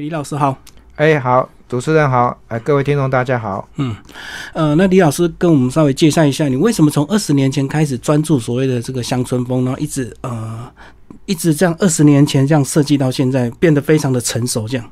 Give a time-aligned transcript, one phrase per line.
[0.00, 0.58] 李老师好，
[0.96, 3.94] 哎，好，主持人好，哎，各位听众大家好，嗯，
[4.52, 10.68] 呃，那李老师跟我们稍微介绍一下，你为什么从二十年前开始专注所谓的这个乡村风，然后一直呃
[11.26, 14.84] 一直这样二十年前这样设计到现在，变得非常的成熟这样。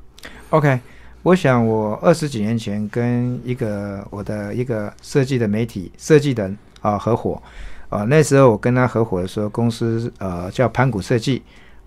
[0.50, 0.78] OK，
[1.24, 7.42] 我想我二十几年前跟一个我的一个设计的媒体设计人啊合伙，
[7.88, 11.42] 啊那时候我跟他合伙的时候，公司呃叫盘古设计。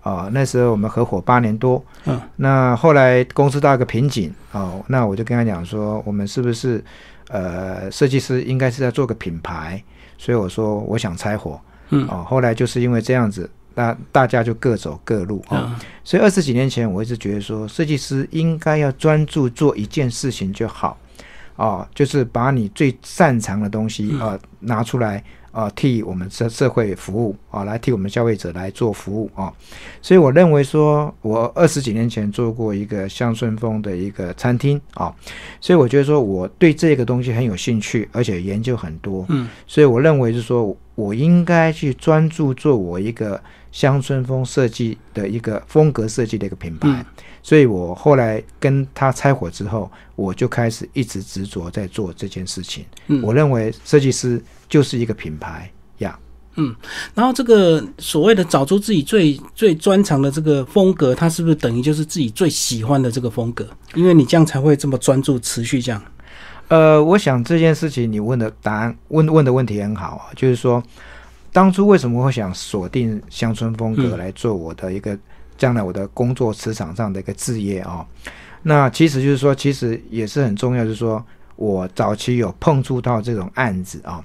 [0.06, 6.80] 啊，那时候我们合伙八年多，嗯，那后来公司到一个瓶颈，哦，那我就跟他讲说，我们是不是
[7.28, 9.82] 呃设计师应该是在做个品牌，
[10.16, 11.60] 所以我说我想拆伙，
[11.90, 15.76] 嗯，哦，后来就是因为这样子，那大家就各走各路啊、嗯。
[16.04, 20.96] 所以二十几年前，我一直觉得说，设计师应该要专注做一件事情就好，
[21.56, 25.22] 哦，就是把你最擅长的东西啊、呃拿出来
[25.56, 29.50] 啊、呃替我们社社会服务啊、来替我们消费者来做服务啊、
[30.02, 35.14] 所以我认为说，我二十几年前做过一个乡村风的一个餐厅啊、
[35.60, 43.40] 所以我觉得说我对这个东西很有兴趣，而且研究很多，嗯，所以我认为是说我应该去专注做我一个
[43.72, 46.88] 乡村风设计的一个风格设计的一个品牌。
[46.88, 47.04] 嗯。
[47.42, 52.84] 所以我后来跟他拆伙之后，我就开始一直执着在做这件事情。
[53.06, 53.22] 嗯。
[53.22, 56.18] 我认为设计师就是一个品牌呀。
[56.58, 56.74] 嗯
[57.14, 63.68] 然后这个所谓的找出自己最最专长的这个风格，它是不是等于就是自己最喜欢的这个风格？
[63.94, 66.02] 因为你这样才会这么专注持续这样。
[66.68, 70.82] 呃，我想这件事情你问的答案问问的问题很好啊，就是说
[71.52, 75.16] 当初为什么会想锁定乡村风格嗯来做我的一个
[75.58, 78.04] 将来我的工作职场上的一个置业啊、
[78.62, 81.24] 那其实就是说，其实也是很重要，就是说
[81.56, 84.24] 我早期有碰触到这种案子啊、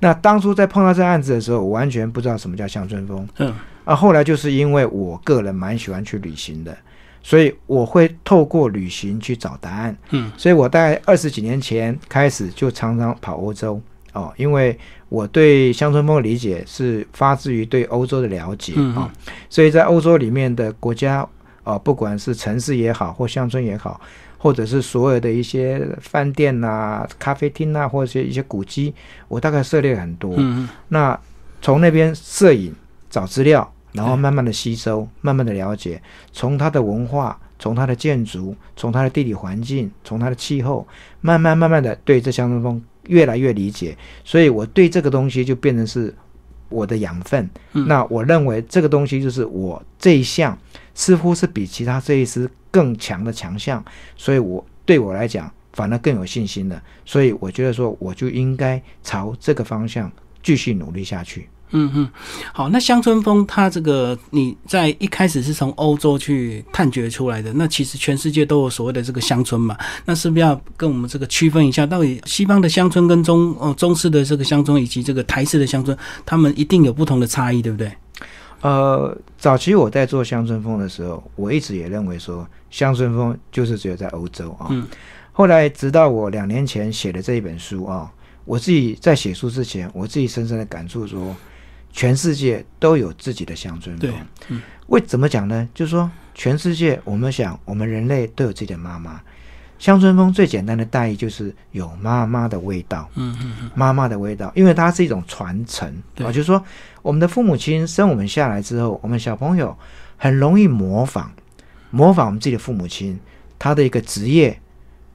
[0.00, 3.26] 那当初在碰到这案子的时候，我完全不知道什么叫乡村风。
[3.38, 6.76] 嗯啊，后来就是因为我个人蛮喜欢去旅行的，
[7.22, 9.96] 所以我会透过旅行去找答案。
[10.10, 13.80] 嗯，所以我大概二十几年前开始就常常跑欧洲
[14.14, 19.12] 哦，因为我对乡村风的理解是发自于对欧洲的了解嗯啊、
[19.50, 21.26] 所以在欧洲里面的国家
[21.62, 24.00] 哦，不管是城市也好或乡村也好。
[24.44, 28.92] 或者是所有的一些饭店呐、咖啡厅啊、或者是一些古迹，
[29.26, 30.34] 我大概涉猎很多。
[30.36, 31.18] 嗯那
[31.62, 32.70] 从那边摄影
[33.08, 40.86] 找资料，然后慢慢的吸收，慢慢的了解，从它的文化，从它的建筑，从它的地理环境，从它的气候，
[41.22, 46.14] 慢慢慢慢的对这乡村风越来越理解，所以我对这个东西就变成是
[46.68, 47.48] 我的养分。
[47.72, 50.58] 嗯那我认为这个东西就是我这一项
[50.94, 53.84] 似乎是比其他设计师更强的强项，
[54.16, 56.82] 所以我对我来讲反而更有信心了。
[57.04, 60.10] 所以我觉得说，我就应该朝这个方向
[60.42, 61.48] 继续努力下去。
[61.70, 62.08] 嗯嗯，
[62.52, 75.96] 好，那乡村风它这个你在一开始是从欧洲去探掘出来的，那其实全世界都有所谓的这个乡村嘛，那是不是要跟我们这个区分一下，到底西方的乡村跟中哦中式的这个乡村以及这个台式的乡村，
[76.26, 77.90] 他们一定有不同的差异，对不对？
[78.64, 84.68] 呃，早期我在做乡村风的时候，我一直也认为说乡村风就是只有在欧洲啊。
[84.70, 84.86] 嗯
[85.32, 88.10] 后来直到我两年前写的这一本书啊，
[88.46, 91.36] 我自己在写书之前，我自己深深的感触说，
[91.92, 94.10] 全世界都有自己的乡村风。
[94.48, 95.68] 嗯为怎么讲呢？
[95.74, 99.20] 就是说，全世界我们想，我们人类都有自己的妈妈。
[99.84, 103.06] 乡村风最简单的代意就是有妈妈的味道。
[103.16, 105.86] 嗯嗯嗯，妈妈的味道，因为它是一种传承。
[106.20, 106.64] 啊，就是说
[107.02, 109.76] 我们的父母亲生我们下来之后，我们小朋友
[110.16, 111.26] 很容易模仿，
[111.90, 113.20] 模仿我们自己的父母亲，
[113.58, 114.58] 他的一个职业，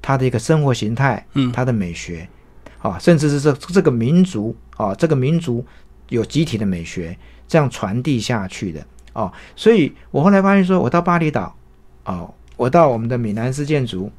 [0.03, 1.51] 他的一个生活形态，嗯。
[1.51, 2.29] 他的美学，
[2.77, 5.65] 啊，甚至是这这个民族啊，这个民族
[6.09, 8.85] 有集体的美学，这样传递下去的。
[9.13, 11.55] 哦、所以我后来发现说，我到巴厘岛，
[12.05, 14.11] 哦，我到我们的闽南式建筑，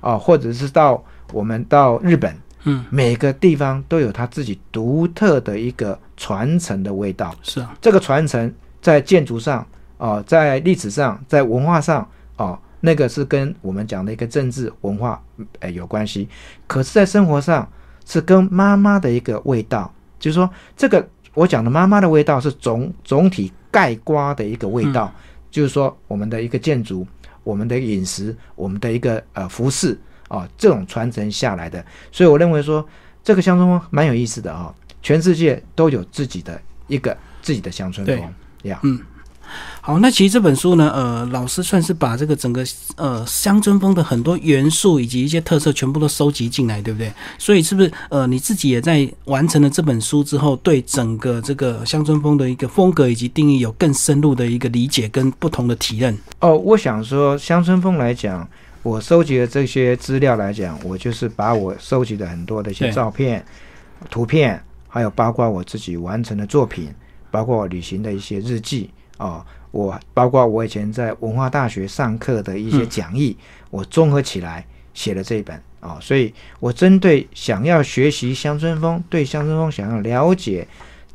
[0.00, 1.02] 哦，或者是到
[1.32, 2.34] 我们到日本。
[2.68, 7.32] 嗯，每个地方都有它自己独特的一个传承的味道。
[7.40, 8.52] 是啊，这个传承
[8.82, 9.64] 在建筑上，
[9.98, 15.22] 哦、在历史上，在文化上，哦、那个是跟我们讲的一个政治文化，
[15.60, 16.28] 呃，有关系。
[16.66, 17.68] 可是，在生活上
[18.04, 25.12] 是跟妈妈的一个味道，就是说，这个我讲的妈妈的味道是总总体盖瓜的一个味道，
[25.52, 27.06] 就是说，我们的一个建筑，
[27.46, 29.96] 我们的饮食，我们的一个呃服饰。
[30.28, 32.84] 啊、这种传承下来的，所以我认为说
[33.22, 38.34] 这个乡村风蛮有意思的啊、全世界都有自己的一个自己的乡村对风
[38.64, 38.80] 呀。
[38.82, 39.00] 嗯。
[39.80, 42.64] 好，那其实这本书呢，呃，老师算是把这个整个
[42.96, 47.12] 呃乡村风的很多元素以及一些特色全部都收集进来，对不对？
[47.38, 56.18] 所以是不是呃你自己也在完成了这本书之后，对整个这个乡村风的一个风格以及定义有更深入的一个理解跟不同的体认？
[56.40, 58.48] 哦，我想说乡村风来讲，
[58.82, 63.44] 我收集的这些资料来讲，我就是把我收集的很多的一些照片、
[64.10, 66.88] 图片，还有包括我自己完成的作品，
[67.30, 72.88] 包括我旅行的一些日记哦，我包括我以前在文化大学上课的一些嗯。
[72.88, 73.36] 讲义，
[73.70, 74.64] 我综合起来
[74.94, 80.66] 写了这一本哦，所以我针对想要学习乡村风、对乡村风想要了解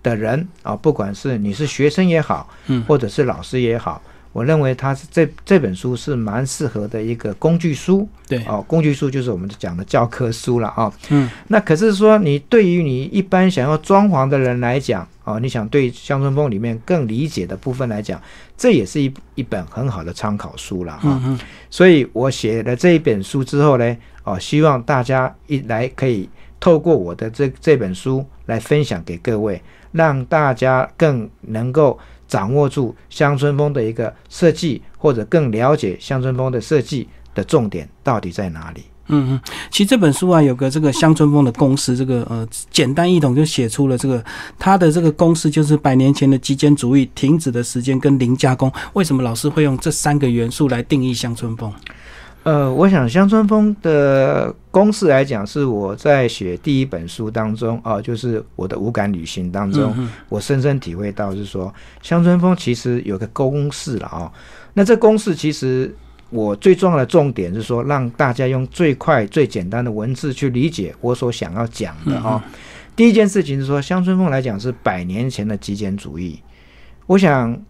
[0.04, 2.84] 的人啊、不管是你是学生也好，嗯。
[2.86, 4.02] 或者是老师也好，
[4.34, 8.08] 我认为它是这这本书是蛮适合的一个工具书。
[8.28, 18.22] 对，哦，工具书就是我们讲的教科书了啊、嗯，那可是说，你对于你一般想要装潢的人来讲，哦，你想对乡村风里面更理解的部分来讲，
[18.58, 21.40] 这也是一一本很好的参考书了哈、嗯嗯，
[21.70, 26.30] 所以我写了这一本书之后呢，哦，希望大家一来可以
[26.60, 29.62] 透过我的这这本书来分享给各位，
[29.92, 32.00] 让大家更能够
[32.32, 37.06] 掌握住乡村风的一个设计，或者更了解乡村风的设计
[37.36, 38.84] 的重点到底在哪里。
[39.08, 44.24] 嗯嗯，其实这本书啊，有个这个乡村风的公式，这个呃简单易懂就写出了这个
[44.58, 48.72] 它的这个公式就是百年前的极简主义、停止的时间跟零加工。
[48.94, 51.70] 为什么老师会用这三个元素来定义乡村风？
[52.44, 61.72] 呃，我想乡村风的公式来讲，是我在写第一本书当中啊、就是我的无感旅行当中，嗯我深深体会到是说，
[62.02, 64.32] 乡村风其实有个公式了啊、
[64.74, 65.94] 那这公式其实
[66.32, 72.44] 我最重要的重点是说，让大家用最快、最简单的文字去理解我所想要讲的啊、
[72.96, 76.40] 第一件事情是说，乡村风来讲是百年前的极简主义。
[77.06, 77.62] 我想，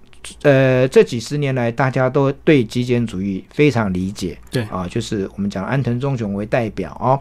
[0.44, 4.38] 呃，这几十年来，大家都对极简主义非常理解。
[4.52, 7.20] 对啊，就是我们讲安藤忠雄为代表哦。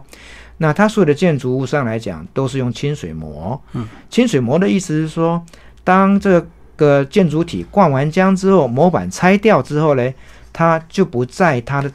[0.57, 3.59] 那他所有的建筑物上来讲，都是用清水模。
[3.73, 5.43] 嗯，清水模的意思是说，
[5.83, 6.45] 当这
[6.75, 10.13] 个建筑体灌完浆之后，模板拆掉之后呢，
[10.53, 11.91] 它就不在它的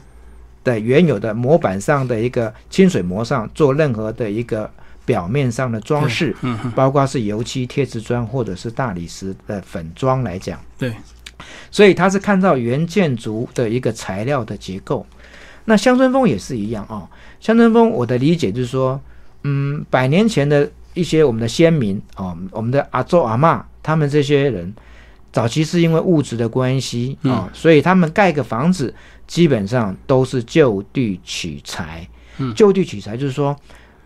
[0.65, 4.69] 的原有的模板上的一个清水模上做任何的一个
[5.07, 6.35] 表面上的装饰，
[6.75, 10.59] 包括是油漆、贴瓷砖或者是大理石的粉装来讲。
[10.77, 10.93] 对，
[11.71, 15.05] 所以它是看到原建筑的一个材料的结构。
[15.63, 17.07] 那乡村风也是一样哦。
[17.39, 18.99] 乡村风我的理解就是说，
[19.43, 24.73] 嗯，百年前的一些我们的先民哦，我们的阿周阿嬷，他们这些人，
[25.31, 28.93] 早期是因为物质的关系啊、哦所以他们盖个房子
[29.25, 32.05] 基本上都是就地取材。
[32.39, 33.55] 嗯就地取材就是说，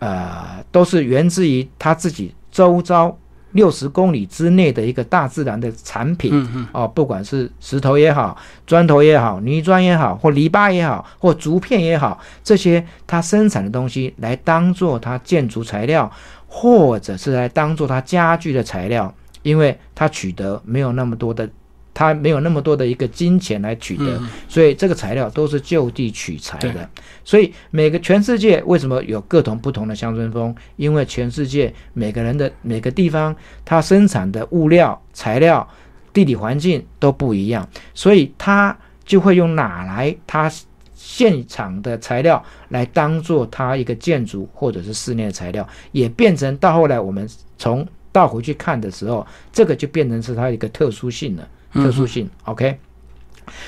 [0.01, 3.15] 呃，都是源自于他自己周遭
[3.51, 6.31] 六十公里之内的一个大自然的产品。
[6.33, 16.11] 嗯嗯，哦，不管是石头也好，砖头也好，泥砖也好，或篱笆也好，或竹片也好，这些他生产的东西来当做他建筑材料，
[16.47, 19.13] 或者是来当做他家具的材料，
[19.43, 21.47] 因为他取得没有那么多的，
[21.93, 26.89] 它没有那么多的一个金钱来取得，嗯所以这个材料都是就地取材的。
[27.23, 30.55] 所以每个全世界为什么有各种不同的乡村风？
[30.77, 33.35] 因为全世界每个人的每个地方，
[33.65, 35.67] 它生产的物料、材料、
[36.13, 40.51] 地理环境都不一样，所以它就会用哪来它
[40.95, 47.27] 现场的材料来当做它一个建筑或者是室内的材料，也变成到后来我们
[47.57, 51.47] 从倒回去看的时候，这个就变成是它一个特殊性了。
[51.73, 52.29] 嗯特殊性。
[52.45, 52.77] OK，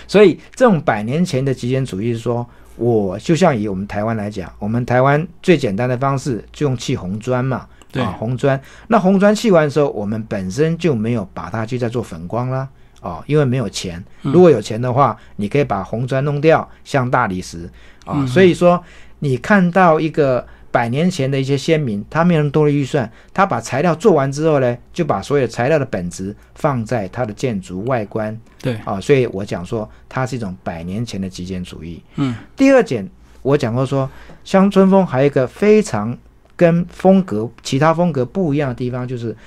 [0.07, 8.59] 所以这种百年前的极简主义是说，我就像以我们台湾来讲，我们台湾最简单的方式就用砌红砖嘛，对啊，红砖。
[8.87, 12.67] 那红砖砌完的时候，我们本身就没有把它去再做粉光啦。
[13.01, 14.01] 哦，因为没有钱。
[14.21, 17.69] 如果有钱的话，你可以把红砖弄掉，像大理石
[18.05, 18.81] 啊、嗯所以说，
[19.19, 32.01] 你看到一个百年前的一些先民，他没有那么多的预算，他把材料做完之后呢，就把所有材料的本质放在他的建筑外观对，啊、所以我讲说，它是一种百年前的极简主义。
[32.15, 33.07] 嗯第二点，
[33.43, 34.09] 我讲过说，
[34.43, 36.17] 乡村风还有一个非常
[36.55, 39.37] 跟风格其他风格不一样的地方，就是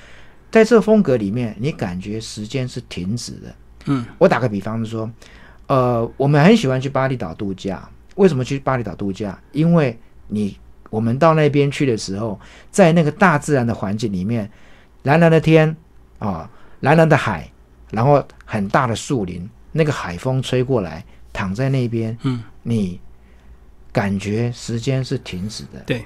[0.49, 3.53] 在这个风格里面，你感觉时间是停止的。
[3.87, 5.11] 嗯我打个比方说，
[5.67, 7.85] 呃，我们很喜欢去巴厘岛度假。
[8.15, 9.37] 为什么去巴厘岛度假？
[9.51, 9.97] 因为
[10.29, 10.57] 你
[10.89, 12.39] 我们到那边去的时候，
[12.71, 14.49] 在那个大自然的环境里面，
[15.03, 15.75] 蓝蓝的天
[16.19, 16.49] 啊、
[16.81, 17.49] 蓝蓝的海，
[17.91, 22.99] 然后很大的树林，那个海风吹过来，躺在那边，嗯，你
[23.91, 25.79] 感觉时间是停止的。
[25.85, 26.03] 对，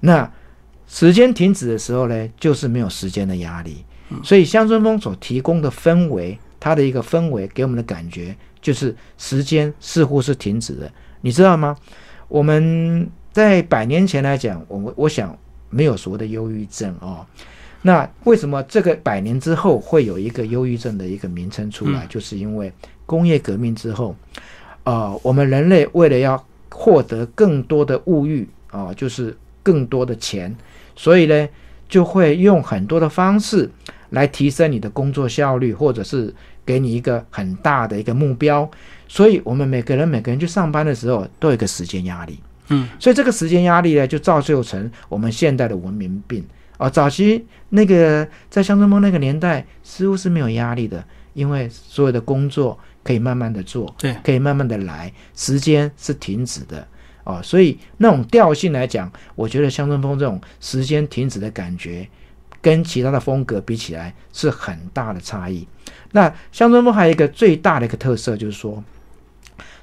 [0.00, 0.30] 那
[0.86, 3.84] 时间停止的时候呢，就是没有时间的压力。
[4.22, 11.76] 所以乡村风所提供的氛围，它它的一个氛围给我们的感觉就是时间似乎是停止的，你知道吗？
[12.26, 15.38] 我们在百年前来讲，我我想
[15.68, 17.26] 没有所谓的忧郁症哦。
[17.82, 22.06] 那为什么这个百年之后会有一个忧郁症的一个名称出来？
[22.08, 22.72] 就是因为
[23.04, 24.16] 工业革命之后，
[24.84, 30.56] 呃，我们人类为了要获得更多的物欲啊，就是更多的钱，
[30.96, 31.46] 所以呢，
[31.90, 33.70] 就会用很多的方式
[34.08, 38.66] 来提升你的工作效率，或者是给你一个很大的一个目标。
[39.06, 42.40] 所以，我们每个人每个人去上班的时候，都有一个时间压力。
[42.68, 46.44] 嗯，所以这个时间压力呢，就造就成我们现代的文明病。
[46.78, 56.86] 哦，早期那个在乡村风那个年代，似乎是没有压力的，因为所有的工作可以慢慢的做，对，可以慢慢的来，时间是停止的。
[57.24, 62.08] 哦，所以那种调性来讲，我觉得乡村风这种时间停止的感觉，
[62.60, 65.66] 跟其他的风格比起来是很大的差异。
[66.12, 68.84] 那乡村风还有一个最大的一个特色，就是说，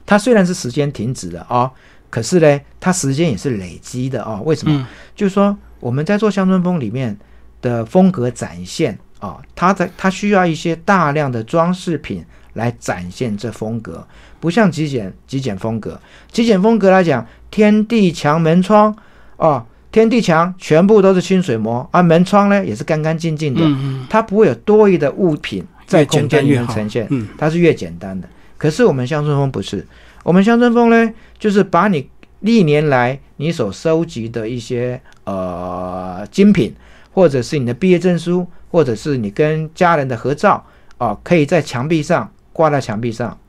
[0.06, 1.70] 它虽然是时间停止的啊，
[2.14, 4.44] 可是呢，它时间也是累积的哦。
[4.46, 4.88] 为什么？
[5.16, 5.58] 就是说。
[5.80, 7.14] 我们在做乡村风里面
[7.62, 14.08] 的风格展现啊，它的它需要一些大量的装饰品来展现这风格，
[14.40, 16.00] 不像极简极简风格。
[16.32, 18.96] 极简风格来讲，天地墙门窗
[19.36, 23.62] 哦，天地墙全部都是清水膜，而门窗呢也是干干净净的，
[24.10, 28.30] 它不会有多余的物品在空间里面呈现，它是越简单的。
[28.58, 29.86] 可是我们乡村风不是，
[30.24, 32.10] 我们乡村风呢，就是把你。
[32.44, 36.76] 历年来你所收集的一些呃精品，
[37.10, 40.62] 或者是你的毕业证书，或者是你跟家人的合照
[40.98, 43.40] 啊，可以在墙壁上挂在墙壁上，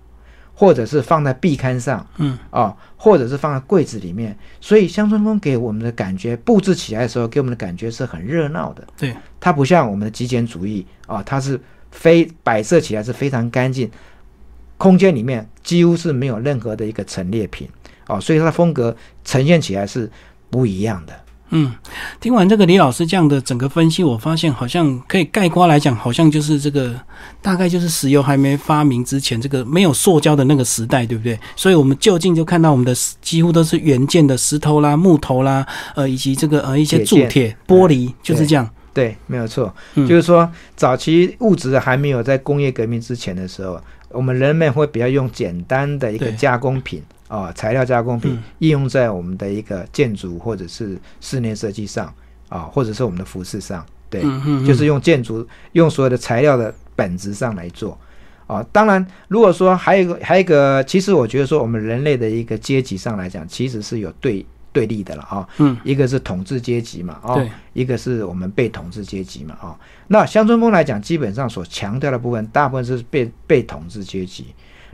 [0.54, 4.38] 或者是放在壁龛上，嗯啊，或者是放在柜子里面。
[4.60, 8.86] 所以乡村风给我们的感觉，布置起来的时候给我们的感觉是很热闹的。
[8.96, 13.90] 对，它不像我们的极简主义啊，它是非摆设起来是非常干净，
[14.76, 17.68] 空间里面几乎是没有任何的一个陈列品。
[18.06, 20.10] 哦，所以它的风格呈现起来是
[20.50, 21.14] 不一样的。
[21.50, 21.72] 嗯，
[22.20, 26.94] 听完这个李老师这样的整个分析，我发现好像可以概括来讲，好像就是这个
[27.40, 31.38] 大概就是石油还没发明之前，这个没有塑胶的那个时代，对不对？
[31.54, 35.64] 所以我们就近就看到我们的几乎都是原件的石头啦、木头啦，
[35.94, 38.68] 呃，以及这个呃一些铸铁、玻璃，就是这样。
[38.92, 39.72] 对，没有错。
[39.94, 43.80] 就是说，早期物质还没有在工业革命之前的时候，
[44.14, 47.02] 我们人们会比较用简单的一个加工品。
[47.26, 52.14] 啊，材料加工品应用在我们的一个建筑或者是室内设计上
[52.48, 54.22] 啊，或者是我们的服饰上，对，
[54.64, 57.98] 就是用建筑用所有的材料的本质上来做
[58.46, 58.64] 啊。
[58.70, 64.44] 当然，如果说还有一个还有一个，其实我觉得说我们人类的一个阶级上来讲，其实是有对
[64.74, 65.48] 对立的了啊。
[65.56, 67.34] 嗯，一个是统治阶级嘛，啊，
[67.72, 69.74] 一个是我们被统治阶级嘛，啊。
[70.08, 74.48] 那乡村风来讲，基本上所强调的部分，大部分是被被统治阶级。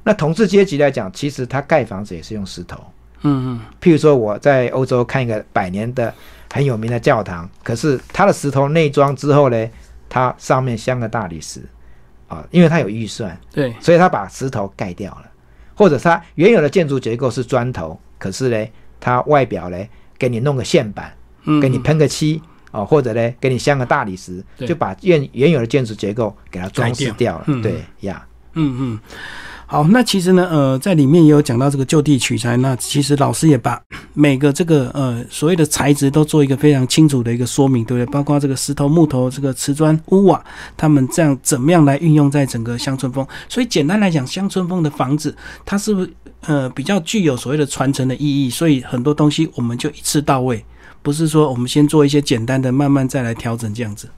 [0.04, 2.78] 那统治阶级来讲，其实他盖房子也是用石头。
[3.22, 3.60] 嗯嗯。
[3.82, 6.14] 譬如说，我在欧洲看一个百年的
[6.52, 9.68] 很有名的教堂，可是它的石头内装之后呢，
[10.08, 11.60] 它上面镶个大理石
[12.28, 13.38] 啊，因为它有预算。
[13.52, 13.74] 对。
[13.80, 15.30] 所以他把石头盖掉了，
[15.74, 18.66] 或者它原有的建筑结构是砖头，可是呢，
[19.00, 19.78] 它外表呢
[20.18, 21.12] 给你弄个线板，
[21.60, 22.40] 给你喷个漆
[22.70, 27.44] 哦，或者呢给你镶个大理石，就把原原有的建筑结构给它装饰掉了。
[27.62, 28.26] 对呀。
[28.52, 29.00] 嗯嗯。
[29.72, 32.56] 好，那其实呢，呃，在里面也有讲到这个就地取材。
[32.56, 33.80] 那其实老师也把
[34.14, 38.12] 每个这个呃所谓的材质都做一个非常清楚的一个说明，对不对？
[38.12, 40.42] 包括这个石头、木头、这个瓷砖、屋瓦，
[40.76, 43.24] 他们这样怎么样来运用在整个乡村风？
[43.48, 45.32] 所以简单来讲，乡村风的房子，
[45.64, 46.12] 它是不是
[46.46, 48.50] 呃比较具有所谓的传承的意义？
[48.50, 50.64] 所以很多东西我们就一次到位，
[51.00, 54.08] 不是说我们先做一些简单的，慢慢再来调整这样子。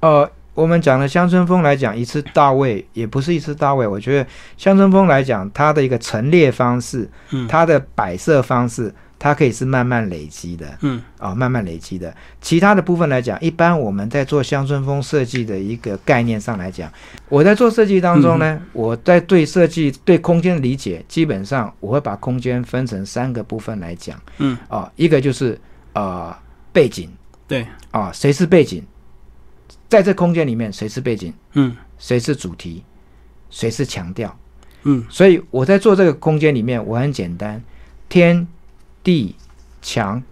[0.00, 0.28] 呃。
[0.54, 3.86] 我们讲的乡村风来讲，一次到位也不是一次到位。
[3.86, 12.14] 我觉得乡村风来讲，它的一个陈列方式，嗯，它的摆设方式，它可以是慢慢累积的，嗯，啊，慢慢累积的。
[12.42, 16.92] 其他的部分来讲，一般我们在做乡村风设计的一个概念上来讲，
[17.30, 25.58] 我在做设计当中呢，我在对设计对空间的理解，基本上我会把空间分成三个部分来讲，嗯，啊，一个就是
[25.94, 26.36] 呃
[26.74, 27.08] 背景，
[27.48, 28.84] 对，啊，谁是背景？
[29.92, 31.30] 在这空间里面，谁是背景？
[31.52, 32.82] 嗯，谁是主题？
[33.50, 34.34] 谁是强调？
[34.84, 37.62] 嗯，所以我在做这个空间里面，我很简单，
[38.08, 38.48] 天
[39.04, 39.36] 地
[39.82, 40.22] 墙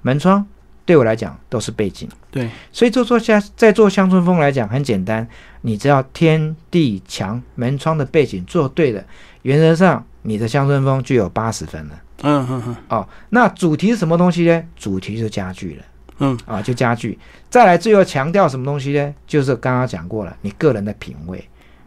[0.00, 0.46] 门窗
[0.86, 2.08] 对我来讲都是背景。
[2.30, 5.28] 对，所以做做下在做乡村风来讲很简单，
[5.60, 9.04] 你只要天地墙门窗的背景做对了，
[9.42, 12.02] 原则上你的乡村风就有八十分了。
[12.22, 12.76] 嗯哼哼。
[12.88, 14.64] 哦，那主题是什么东西呢？
[14.76, 15.84] 主题就是家具了。
[16.20, 19.14] 嗯啊，就家具，再来最后强调什么东西呢？
[19.26, 21.42] 就是刚刚讲过了，你个人的品味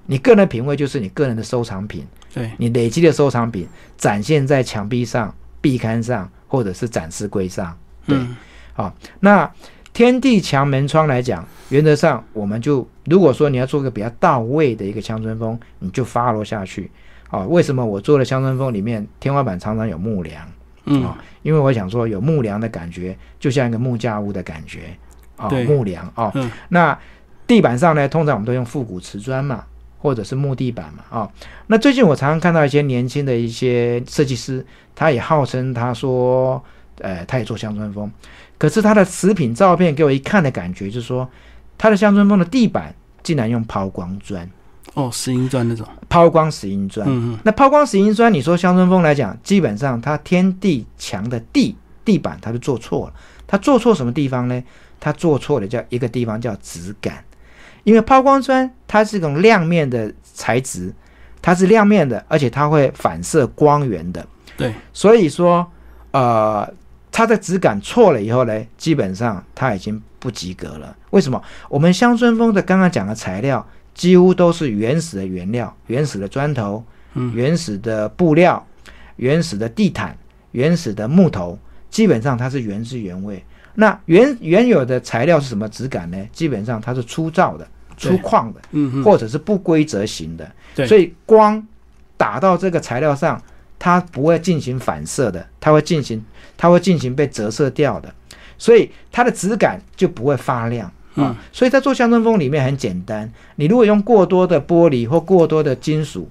[0.05, 7.77] 你个人的品味就是你个人的收藏品，对，你累积的收藏品展现在墙壁上、壁龛上或者是展示柜上。
[8.05, 8.35] 对，嗯
[8.73, 9.49] 好，那
[9.93, 16.91] 天地墙门窗来讲，原则上我们就如果说你要做个比较到位的一个乡村风，你就 follow 下去。
[17.29, 20.45] 啊，为什么我做的乡村风里面天花板常常有木梁？
[20.85, 21.03] 嗯。
[21.03, 24.95] 啊，因为我想说有木梁的感觉，就像一个木架屋的感觉
[25.35, 26.31] 啊对，木梁啊。
[26.35, 26.49] 嗯。
[26.69, 26.97] 那
[27.45, 29.65] 地板上呢，通常我们都用复古瓷砖嘛，
[29.99, 31.31] 或者是木地板嘛啊。
[31.67, 36.63] 那最近我常常看到一些年轻的一些设计师，他也号称他说，
[36.99, 38.09] 呃，他也做乡村风，
[38.57, 41.27] 可是他的食品照片给我一看的感觉就是说，
[41.77, 44.49] 他的乡村风的地板竟然用抛光砖，
[44.93, 47.07] 哦，石英砖那种，抛光石英砖。
[47.07, 53.13] 嗯嗯那抛光石英砖，你说乡村风来讲，基本上它天地墙的地地板，它就做错了。
[53.47, 54.63] 它做错什么地方呢？
[54.99, 57.23] 它做错了叫一个地方叫质感，
[57.83, 60.93] 因为抛光砖它是一种亮面的材质，
[61.41, 64.25] 它是亮面的，而且它会反射光源的。
[64.55, 65.67] 对，所以说，
[66.11, 66.71] 呃，
[67.11, 70.95] 它的质感错了以后呢，基本上它已经不及格了。
[71.09, 71.41] 为什么？
[71.67, 76.83] 我们乡村风的刚刚讲的材料，几乎都是原始的原料，原始的砖头，
[77.13, 78.65] 嗯原始的布料，
[79.17, 80.17] 原始的地毯，
[80.51, 81.57] 原始的木头，
[81.89, 83.43] 基本上它是原汁原味。
[83.75, 86.17] 那原原有的材料是什么质感呢？
[86.31, 90.51] 基本上它是粗糙的、粗对犷的，嗯嗯，或者是不规则型的。
[90.75, 91.65] 对所以光
[92.17, 93.41] 打到这个材料上，
[93.79, 96.23] 它不会进行反射的，它会进行
[96.55, 98.13] 它会进行被折射掉的，
[98.57, 100.91] 所以它的质感就不会发亮。
[101.15, 106.27] 啊嗯，所以在做乡村风里面很简单，你如果用过多的玻璃或过多的金属，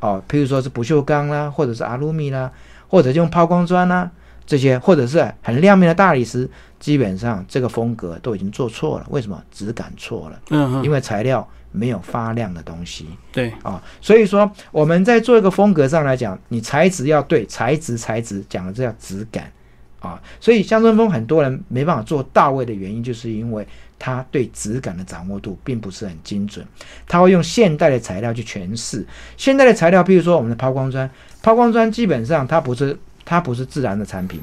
[0.00, 2.50] 哦，譬如说是不锈钢啦，或者是阿鲁米啦，
[2.88, 4.10] 或者用抛光砖啦，
[4.46, 9.06] 这些，或者是很亮面的大理石，基本上这个风格都已经做错了。
[9.08, 9.42] 为什么？
[9.50, 13.06] 质感错了，嗯嗯，因为材料没有发亮的东西。
[13.32, 19.50] 对，啊、所以说我们在做一个风格上来讲，你材质要对，材质材质讲的这叫质感。
[19.98, 23.66] 啊、所以乡村风很多人没办法做到位的原因，就是因为
[23.98, 26.66] 他对质感的掌握度并不是很精准，
[27.06, 29.06] 他会用现代的材料去诠释。
[29.36, 31.10] 现代的材料，譬如说我们的抛光砖，
[31.42, 34.40] 抛光砖基本上它不是它不是自然的产品，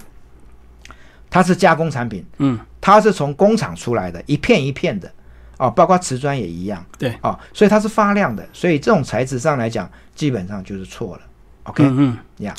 [1.30, 2.60] 它是加工产品，嗯。
[2.86, 5.10] 它是从工厂出来的，一片一片的，
[5.58, 11.22] 哦，包括瓷砖也一样，对，哦，所以它是发亮的，所以这种材质上来讲，基本上就是错了。
[11.64, 12.54] OK，嗯嗯呀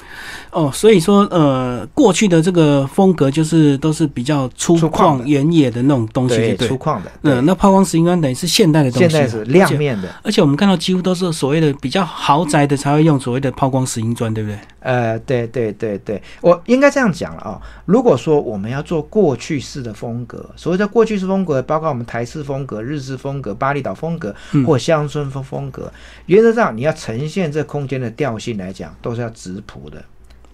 [0.50, 6.76] 哦，所以说呃，过去的这个风格就是都是比较粗粗犷原野的那种东西，粗。
[6.76, 9.70] 犷的，嗯，对那抛光石英砖等于是现代的东西，现在是亮。
[9.74, 14.58] 面的，而且我们看到几乎都是所谓的比较豪宅的才会用所谓的抛光石英砖，对不对？
[14.80, 25.90] 呃，对对对对，我应该这样讲了啊、如果说我们要做过去式的风格，所谓的过去式风格，包括我们台式风格、日式风格、巴厘岛风格嗯或乡村风风格，
[26.26, 30.04] 原则上你要呈现这空间的调性来讲，都是要质朴的，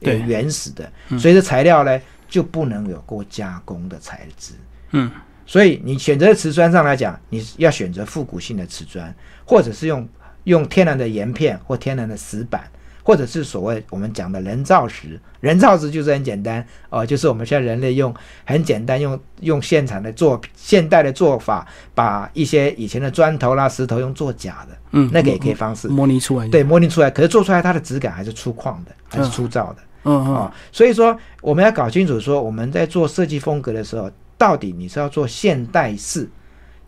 [0.01, 0.21] 对。
[0.21, 1.19] 原始的，嗯。
[1.19, 4.55] 所以这材料呢就不能有过加工的材质。
[4.93, 5.11] 嗯，
[5.47, 10.09] 所以你选择瓷砖上来讲，你要选择复古性的瓷砖，或者是用
[10.45, 12.69] 用天然的岩片或天然的石板，
[13.03, 15.19] 或者是所谓我们讲的人造石。
[15.41, 25.89] 人造石就是很简单哦、就是我们现在人类用很简单用用现产的做现代的做法，把一些以前的砖头啦、石头用做假的，嗯，那个也可以方式。
[25.89, 26.51] 模拟出来的。
[26.51, 29.79] 对，模拟出来，可是做出来它的质感还是粗犷的，还是嗯粗糙的。
[30.05, 36.29] 嗯嗯啊、所以说我们要搞清楚，说我们在做设计风格的时候，到底你是要做现代式，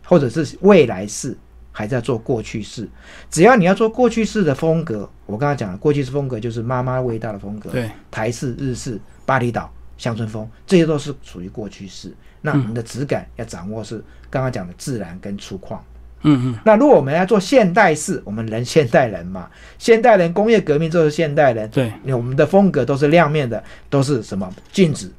[0.05, 1.37] 或者是未来式，
[1.73, 2.87] 还在做过去式？
[3.29, 12.13] 只要你要做过去式的风格，我刚刚讲了，过去式风格就是妈妈味道的风格，对，台式、日式、巴厘岛、乡村风，这些都是属于过去式。
[12.39, 15.77] 那我们的质感要掌握是刚刚讲的自然跟粗犷。
[16.25, 25.11] 嗯嗯那如果我们要做现代式，我们人现代人嘛，现代人工业革命就是现代人，对，我们的风格都是亮面的，都是什么镜子、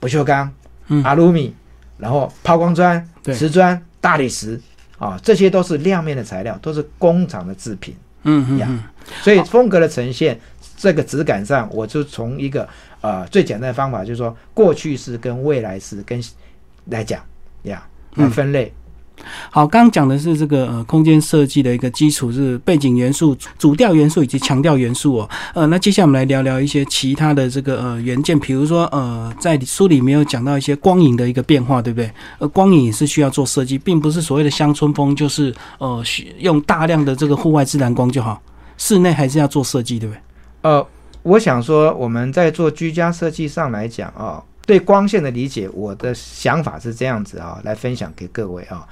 [0.00, 0.52] 不锈钢、
[0.88, 1.54] 嗯阿鲁米，
[1.96, 4.60] 然后抛光砖、对瓷砖、大理石
[4.98, 7.94] 啊，这些都是亮面的材料，都是工厂的制品。
[8.22, 8.82] 嗯嗯嗯，
[9.22, 10.40] 所以风格的呈现，
[10.76, 12.66] 这个质感上，我就从一个
[13.00, 16.22] 呃最简单的方法，就是说过去式跟未来式跟
[16.86, 17.22] 来讲
[17.64, 18.72] 呀来嗯分类。
[19.50, 25.30] 好，刚刚讲的是这个呃空间设计的一个基础是背景元素、主调元素以及强调元素哦。
[25.54, 32.10] 呃，那接下来我们来聊聊一些其他的这个呃元件，比如说呃在书里没有讲到一些光影的一个变化，对不对？
[32.38, 36.02] 呃，光影是需要做设计，并不是所谓的乡村风就是呃
[36.38, 38.42] 用大量的这个户外自然光就好，
[38.76, 40.20] 室内还是要做设计，对不对？
[40.62, 40.86] 呃，
[41.22, 48.86] 我想说我们在做居家设计上来讲啊、对光线的理解，我的想法是这样子啊、来分享给各位啊、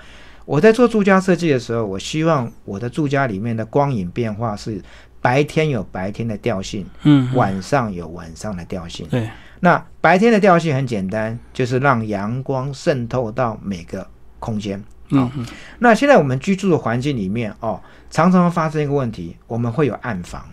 [0.44, 4.82] 我在做住家设计的时候，我希望我的住家里面的光影变化是
[5.20, 9.06] 白天有白天的调性，嗯，晚上有晚上的调性。
[9.08, 9.30] 对，
[9.60, 14.06] 那白天的调性很简单，就是让阳光渗透到每个
[14.38, 14.82] 空间。
[15.14, 15.46] 嗯嗯
[15.78, 17.80] 那现在我们居住的环境里面哦，
[18.10, 20.44] 常常会发生一个问题，我们会有暗房，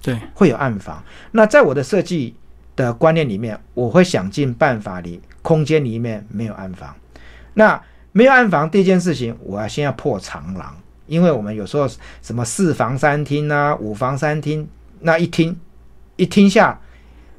[0.00, 1.02] 对，会有暗房。
[1.32, 2.34] 那在我的设计
[2.76, 6.94] 的观念里面，我会想尽办法里空间里面没有暗房。
[7.54, 7.80] 那
[8.12, 10.74] 没有暗房，第一件事情我要先要破长廊，
[11.06, 11.88] 因为我们有时候
[12.22, 14.68] 什么四房三厅啊、五房三厅，
[15.00, 15.56] 那一听
[16.16, 16.80] 一听下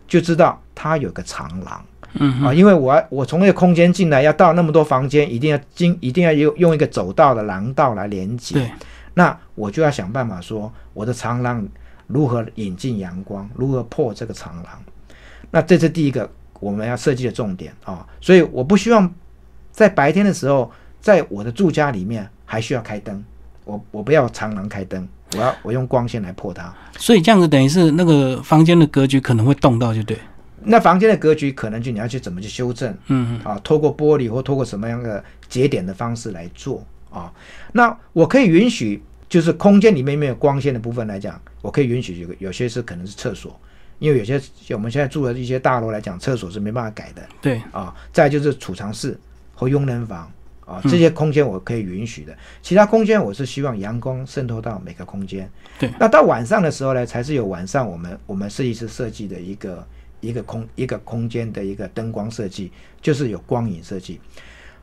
[0.07, 1.85] 就知道它有个长廊。
[2.17, 8.55] 嗯啊，因为我要我从那个空间进来，要到那么多房间，一定要经一定要用用一个走道的廊道来连接。
[8.55, 8.71] 对，
[9.15, 11.67] 那我就要想办法说，我的长廊
[12.07, 14.65] 如何引进阳光，如何破这个长廊。
[15.55, 18.05] 那这是第一个我们要设计的重点啊。
[18.19, 19.09] 所以我不希望
[19.71, 23.23] 在白天的时候，在我的住家里面还需要开灯，
[23.63, 26.75] 我我不要长廊开灯，我要我用光线来破它。
[26.97, 30.17] 所以这样子等于是那个房间的格局可能会动到，就对，
[30.61, 32.93] 那房间的格局可能就你要去怎么去修正。
[33.07, 37.31] 嗯啊，透过玻璃或透过什么样的节点的方式来做啊。
[37.71, 43.57] 那我可以允许，就是空间里面没有光线的部分来讲，我可以允许有有些是可能是厕所，
[43.99, 47.95] 因为有些我们现在住的一些大楼来讲，厕所是没办法改的对，啊。
[48.11, 49.19] 再就是储藏室
[49.53, 50.31] 和佣人房
[50.65, 55.49] 啊，这些空间我可以允许的，其他空间我是希望阳光渗透到每个空间。
[55.79, 59.85] 对那到晚上的时候呢，才是有晚上我们我们设计师设计的一个。
[60.21, 64.19] 一个空一个空间的一个灯光设计，就是有光影设计。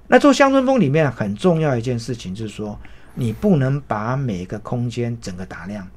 [0.07, 2.79] 那做乡村风里面很重要一件事情，就是说
[3.17, 5.89] 你不能把每个空间整个打亮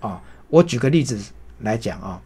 [0.00, 0.22] 啊。
[0.48, 1.20] 我举个例子
[1.62, 2.20] 来讲啊，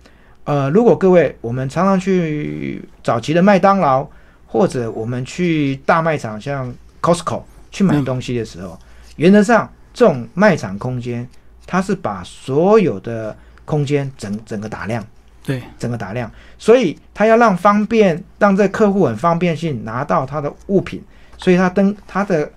[0.45, 4.07] 呃，如果各位我们常常去早期的麦当劳，
[4.47, 8.79] 或者我们去大卖场，像 Costco 去买东西的时候，
[9.17, 11.29] 原则上这种卖场空间，
[11.67, 15.05] 它是把所有的空间整整个打亮。
[15.45, 21.01] 对，整个打亮，所以它要让方便，让这客户很方便性拿到他的物品，
[21.39, 22.51] 所以他灯他的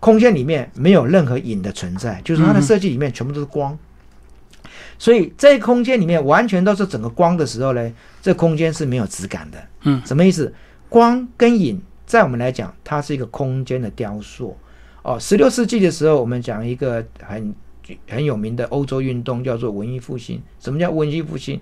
[0.00, 3.78] 空间里面没有任何影的存在，就是它的设计里面全部都是光，
[4.98, 9.58] 所以这空间里面完全都是整个光的时候呢，这空间是没有质感的。
[9.82, 10.52] 嗯，什么意思？
[10.88, 14.56] 光跟影在我们来讲，它是一个空间的雕塑。
[15.02, 17.54] 哦，十六世纪的时候，我们讲一个很
[18.08, 20.40] 很有名的欧洲运动叫做文艺复兴。
[20.60, 21.60] 什么叫文艺复兴？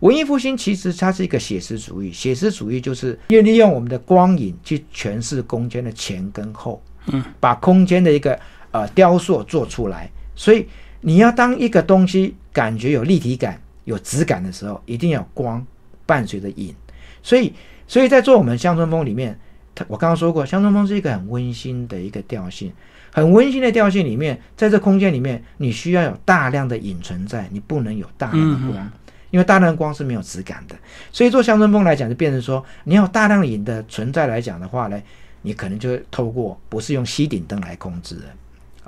[0.00, 8.36] 文艺复兴其实它是一个写实主义，写实主义就是要利用我们的光影去诠释空间的前跟后，嗯，把空间的一个
[8.70, 10.10] 呃雕塑做出来。
[10.34, 10.66] 所以
[11.00, 15.64] 你要当一个东西感觉有立体感、有质感的时候，一定要光
[16.06, 16.74] 伴随着影。
[17.22, 17.52] 所以，
[17.86, 19.38] 所以在做我们乡村风里面，
[19.74, 22.72] 它我刚刚说过，乡村风是一个很温馨的一个调性，
[23.12, 28.92] 很温馨的调性里面，在这空间里面，你需要有大量的影存在，你不能有大量的光。
[29.30, 30.74] 因为大量光是没有质感的，
[31.12, 35.00] 所以做乡村风来讲，就变成说，你要大量影的存在来讲的话呢，
[35.42, 38.22] 你可能就会透过不是用吸顶灯来控制的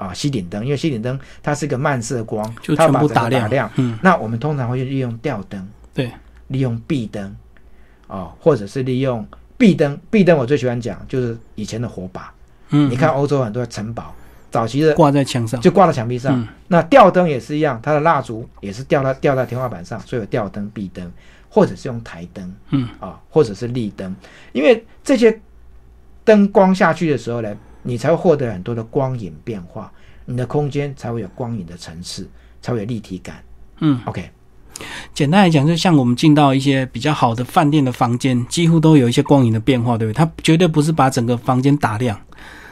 [0.03, 3.49] 啊，吸顶灯，因为吸顶灯它是一个漫射光，就全部打亮。
[3.49, 3.71] 亮。
[3.77, 6.11] 嗯，那我们通常会利用吊灯，对，
[6.49, 7.37] 利用壁灯，
[8.09, 9.99] 啊，或者是利用壁灯。
[10.11, 12.33] 壁灯我最喜欢讲，就是以前的火把。
[12.71, 14.13] 嗯，你看欧洲很多的城堡，
[14.51, 16.41] 早期的挂在墙上，就挂在墙壁上。
[16.41, 21.13] 嗯那吊灯也是一样，它的蜡烛也是吊到吊在天花板上，所以有吊灯、壁灯，
[21.51, 24.17] 或者是用台灯，嗯啊，或者是立灯，
[24.53, 25.39] 因为这些
[26.25, 29.93] 灯光下去的时候呢，你才会获得很多的光影变化，
[30.25, 32.29] 你的空间才会有光影的层次，
[32.61, 33.43] 才会有立体感。
[33.81, 34.31] 嗯，OK，
[35.13, 40.17] 简单来讲，就像我们进到一些比较好的饭店的房间，几乎都有一些光影的变化，对不对？
[40.17, 42.19] 它绝对不是把整个房间打亮。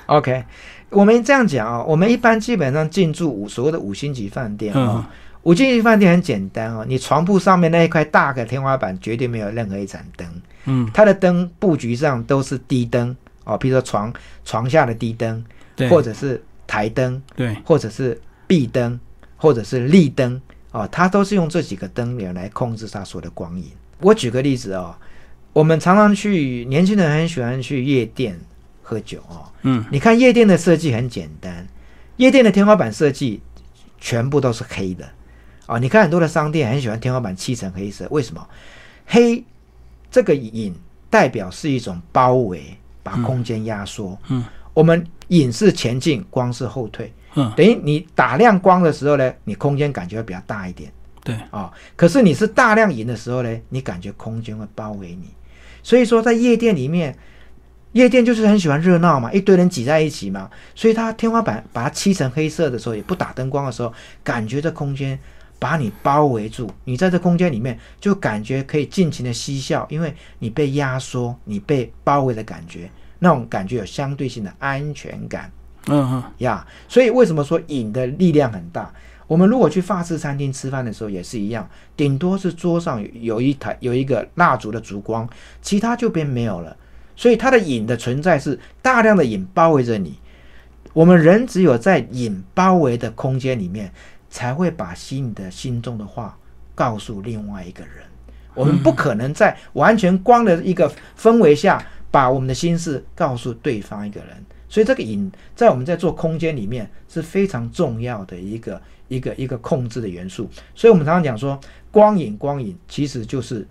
[0.07, 0.45] OK，
[0.91, 10.29] 我们这样讲啊、我们一般基本上进驻五所谓的五星级饭店啊、嗯五星级饭店很简单哦，你床铺上面那一块大的天花板绝对没有任何一盏灯，
[10.67, 13.17] 嗯，它的灯布局上都是低灯
[13.53, 14.13] 哦，比如说床
[14.45, 18.99] 床下的低灯，对，或者是台灯，对，或者是壁灯，
[19.37, 23.67] 或者是立灯哦，它都是用这几个灯源来控制它所有的光影。
[24.01, 24.95] 我举个例子哦，
[25.53, 28.39] 我们常常去，年轻人很喜欢去夜店
[28.83, 29.51] 喝酒哦。
[29.63, 31.67] 嗯，你看夜店的设计很简单，
[32.17, 33.43] 夜店的天花板设计
[33.99, 35.09] 全部都是黑的
[35.67, 38.45] 啊、你看很多的商店很喜欢天花板漆成黑色，为什么？
[39.07, 39.45] 黑
[40.11, 40.75] 这个影
[41.09, 42.77] 代表是一种包围，
[43.11, 44.17] 把空间压缩。
[44.29, 47.13] 嗯，我们影是前进，光是后退。
[47.35, 50.93] 嗯，等于你打亮光的时候呢，你空间感觉会比较大一点。
[51.23, 55.29] 对，啊、可是你是大量影的时候呢，你感觉空间会包围你。
[55.83, 57.17] 所以说，在夜店里面，
[57.93, 63.93] 夜店就是很喜欢热闹嘛，一堆人挤在一起嘛，所以它天花板把它漆成黑色的时候，也不打灯光的时候，
[64.25, 65.19] 感觉这空间
[65.59, 75.51] 把你包围住，你在这空间里面就感觉可以尽情的嬉笑，因为你被压缩，你被包围的感觉，那种感觉有相对性的安全感
[75.87, 76.67] 嗯哼，呀。
[76.89, 78.93] 所以为什么说瘾的力量很大？
[79.29, 85.29] 我们如果去法式餐厅吃饭的时候也是一样，顶多是桌上有一台有一个蜡烛的烛光，
[85.63, 86.77] 其他就变没有了。
[87.15, 90.19] 所以它的瘾的存在是大量的瘾包围着你。
[90.93, 93.93] 我们人只有在瘾包围的空间里面，
[94.29, 96.37] 才会把心里的心中的话
[96.75, 97.93] 告诉另外一个人。
[98.55, 101.81] 我们不可能在完全光的一个氛围下，
[102.11, 104.37] 把我们的心事告诉对方一个人。
[104.69, 110.49] 所以这个影在我们在做空间里面是非常重要的一个一个一个控制的元素。
[110.75, 111.59] 所以我们常常讲说，
[111.91, 113.67] 光影光影其实就是。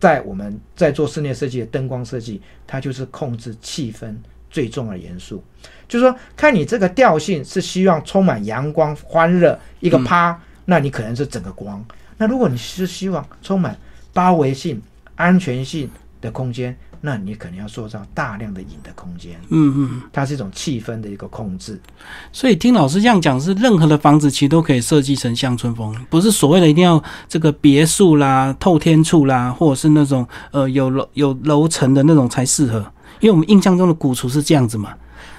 [0.00, 4.12] 在我们在做室内设计的灯光设计，它就是控制气氛
[4.50, 5.40] 最重要的元素。
[5.86, 11.80] 就是说，看你这个调性是希望充满阳光、欢乐一个趴，那你可能是整个光；
[12.18, 13.78] 那如果你是希望充满
[14.12, 14.82] 包围性、
[15.14, 15.88] 安全性
[16.20, 19.32] 的空间，那你可能要塑造大量的影的空间。
[19.48, 21.78] 嗯嗯，它是一种气氛的一个控制。
[22.32, 32.78] 所以听老师这样讲，是任何的房子其实都可以设计成乡村风，不是所谓的一定要这个别墅啦、透天处啦，或者是那种呃有楼有楼层的那种才适合。
[33.18, 34.94] 因为我们印象中的古厝是这样子嘛。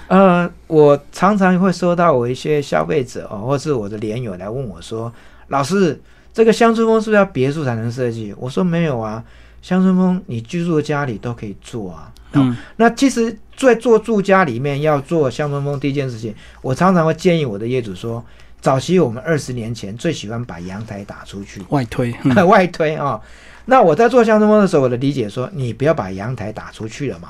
[0.08, 5.12] 呃，我常常会收到我一些消费者哦，或是我的连友来问我说
[5.48, 6.00] ：“老师，
[6.34, 9.24] 这个乡村风是不是要别墅才能设计？”我说：“没有啊。”
[9.64, 12.12] 乡村风，你居住的家里都可以做啊。
[12.34, 18.24] 嗯，那其实，在做住家里面要做乡村风，第一件事情，我常常会建议我的业主说，
[18.60, 22.14] 早期我们二十年前最喜欢把阳台打出去，外推，
[22.46, 23.20] 外推啊。
[23.66, 27.30] 那我在做乡村风的时候，我的理解说，你不要把阳台打出去了嘛，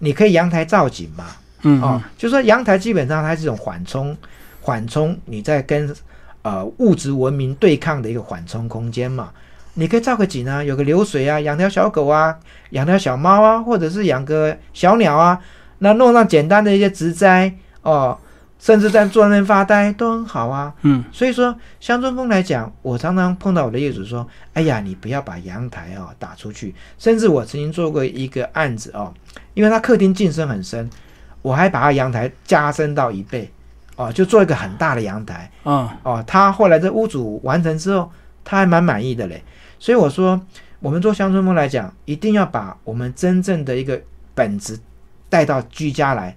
[0.00, 1.24] 你可以阳台造景嘛。
[1.62, 4.14] 嗯，哦，就说阳台基本上它是一种缓冲，
[4.60, 5.94] 缓冲你在跟
[6.42, 9.30] 呃物质文明对抗的一个缓冲空间嘛。
[9.74, 12.36] 你可以造个景啊，有个流水啊，养条小狗啊，
[12.70, 15.38] 养条小猫啊，或者是养个小鸟啊，
[15.78, 18.18] 那弄上简单的一些植栽哦，
[18.58, 20.74] 甚至在坐那边发呆都很好啊。
[20.82, 29.14] 嗯，所以说乡村风来讲，我常常碰到我的业主说：“哎呀，你不要把阳台哦打出去。”甚至我曾经做过一个案子哦，
[29.54, 30.90] 因为他客厅进深很深，
[31.40, 33.50] 我还把他阳台加深到一倍
[33.96, 35.50] 哦，就做一个很大的阳台。
[35.64, 38.10] 嗯，哦，他后来这屋主完成之后，
[38.44, 39.42] 他还蛮满意的嘞。
[39.78, 40.40] 所以我说，
[40.80, 44.00] 我们做乡村风来讲，一定要把我们真正的一个
[44.34, 44.78] 本质
[45.28, 46.36] 带到居家来，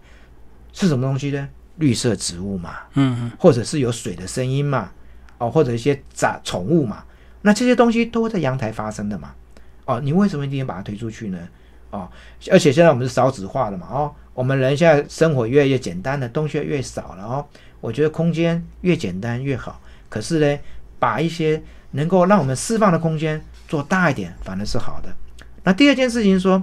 [0.72, 1.50] 是什么东西呢？
[1.78, 4.92] 绿色植物嘛，嗯嗯，或者是有水的声音嘛，
[5.40, 7.04] 哦，或者一些杂宠物嘛，
[7.42, 9.34] 那这些东西都会在阳台发生的嘛，
[9.86, 11.40] 哦，你为什么一定要把它推出去呢？
[11.90, 12.08] 哦，
[12.52, 17.46] 而且现在我们是少子化的嘛，哦，我们人现在生活越来越简单的东西越少了哦，
[17.82, 20.60] 我觉得空间越简单越好，可是呢，
[21.00, 21.60] 把一些
[21.94, 25.10] 能够让我们释放的空间做大一点，反而是好的。
[25.64, 26.62] 那第二件事情说，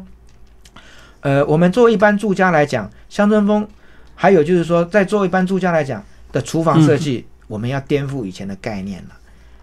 [1.20, 3.66] 呃，我们作为一般住家来讲，乡村风，
[4.14, 9.10] 还有就是说，在作为一般住家来讲的厨房设计，我们要颠覆以前的概念了。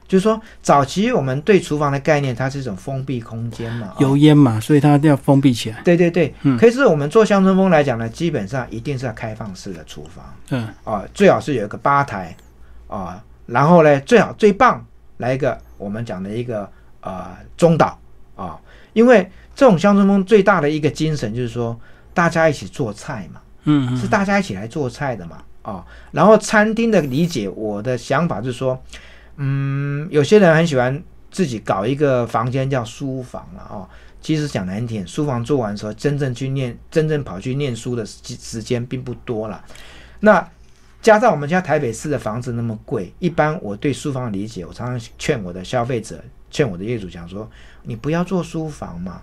[0.08, 5.82] 就是说，早期我们对厨房的概念，它是一种封闭空间嘛，油烟嘛，所以它一定要封闭起来。
[5.84, 10.24] 对对对，嗯可是我们做乡村风来讲呢，基本上一定是要开放式的厨房。
[10.52, 12.34] 嗯啊，最好是有一个吧台
[12.88, 14.86] 啊，然后呢，最好最棒
[15.18, 16.70] 来一个我们讲的一个
[17.02, 18.00] 呃中岛
[18.36, 18.60] 啊，
[18.94, 21.80] 因为这种乡村风最大的一个精神就是说，
[22.14, 28.82] 大家一起做菜嘛，嗯嗯是大家一起来做菜的嘛啊，然后餐厅的理解，我的想法就是说，
[29.38, 33.88] 嗯，有些人很喜欢自己搞一个房间叫书房了哦。
[34.20, 39.64] 其实讲难听，书房做完的时候，真正去念、真正跑去念书的时时间并不多了。
[40.20, 40.46] 那
[41.08, 47.50] 加上我们家台北市的房子那么贵，一般我对书房的理解，我常常劝我的消费者、劝我的业主讲说，
[47.84, 49.22] 你不要做书房嘛，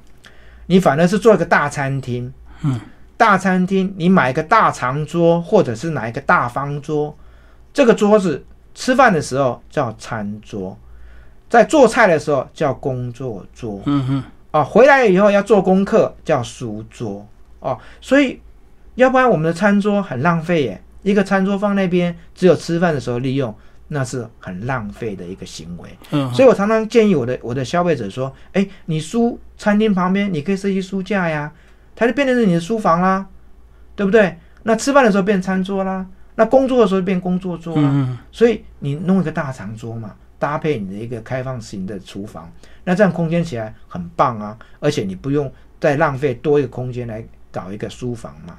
[0.65, 2.33] 你反而是做一个大餐厅。
[2.63, 2.81] 嗯，
[3.19, 7.15] 大餐厅你买一个大长桌，或者是拿一个大方桌，
[7.75, 8.43] 这个桌子
[8.75, 10.75] 吃饭的时候叫餐桌，
[11.51, 13.83] 在做菜的时候叫工作桌。
[13.85, 17.29] 嗯嗯啊，回来以后要做功课叫书桌
[17.61, 18.41] 哦，所以
[18.95, 23.55] 要不然我们的餐桌很浪费耶，一个餐桌放那边只有吃饭的时候利用，
[23.89, 25.89] 那是很浪费的一个行为。
[26.11, 31.53] 嗯，所以我常常建议我的我的消费者说，哎，你书餐厅旁边你可以设计书架呀，
[31.95, 33.25] 它就变成是你的书房啦，
[33.95, 34.37] 对不对？
[34.65, 42.51] 那吃饭的时候变餐桌啦，那工作的时候变工作桌啦，嗯所以你弄一个大长桌嘛，搭配你的一个开放型的厨房，
[42.83, 44.59] 那这样空间起来很棒啊！
[44.81, 48.59] 而且你不用再浪费多一个空间来搞一个书房嘛。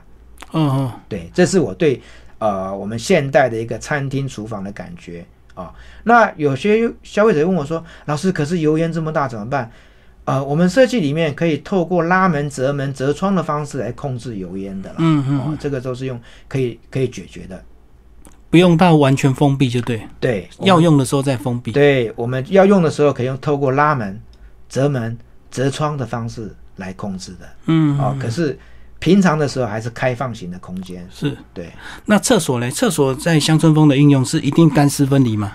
[0.53, 1.99] 嗯嗯，对，这是我对
[2.45, 5.73] 呃我们现代的一个餐厅厨房的感觉啊。
[6.03, 9.71] 那有些消费者问我说：“老师，可是油烟这么大怎么办？”
[10.25, 14.95] 呃，我们设计里面可以透过拉门、折门、折窗的方式来控制油烟的了。
[14.97, 17.63] 嗯嗯哦，这个都是用可以可以解决的。
[18.49, 21.71] 不用到完全封闭就对，对，要用的时候再封闭。
[21.71, 24.19] 对，我们要用的时候可以用透过拉门、
[24.67, 25.15] 折门、
[25.51, 27.47] 折窗的方式来控制的。
[27.65, 28.58] 嗯，哦，可是
[28.99, 31.08] 平常的时候还是开放型的空间。
[31.13, 31.36] 是。
[31.53, 31.71] 对，
[32.05, 32.69] 那厕所呢？
[32.71, 35.51] 厕所在乡村风的应用是一定干湿分离吗？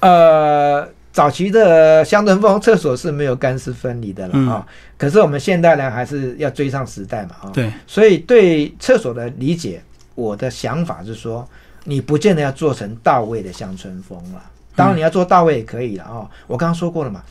[0.00, 4.66] 呃，早期的乡村风厕所是没有干湿分离的了嗯啊、
[4.98, 9.82] 可是我们现代人还是要追上时代嘛啊、对，所以对厕所的理解，
[10.14, 11.48] 我的想法是说，
[11.84, 14.42] 你不见得要做成到位的乡村风了。
[14.76, 16.28] 当然你要做到位也可以了哦。
[16.46, 17.22] 我刚刚说过了嘛，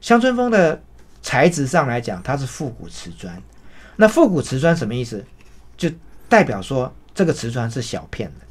[0.00, 0.80] 乡村风的
[1.20, 3.40] 材质上来讲，它是复古瓷砖。
[3.96, 5.24] 那复古瓷砖什么意思？
[5.76, 5.90] 就
[6.28, 8.46] 代表说这个瓷砖是小片的，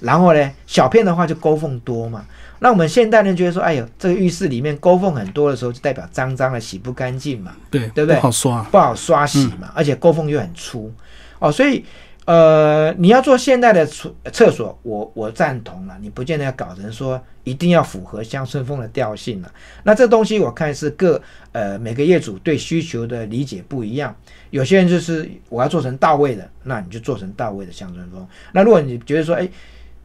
[0.00, 2.24] 然后呢，小片的话就沟缝多嘛。
[2.60, 7.52] 那我们现代人觉得说，哎呦，这个浴室里面沟缝很多的时候，就代表脏脏的，洗不干净嘛。
[7.70, 8.62] 对，对不对不好刷。
[8.64, 10.92] 不好刷洗嘛，而且沟缝又很粗
[11.38, 11.84] 哦，所以
[12.30, 19.52] 呃，你要做现代的厕厕所，我我赞同了，你不见得要搞成说一定要符合乡村风的调性了。
[19.82, 24.14] 那这东西我看是各呃每个业主对需求的理解不一样，
[24.50, 28.24] 有些人就是我要做成到位的，那你就做成到位的乡村风。
[28.52, 29.48] 那如果你觉得说，哎，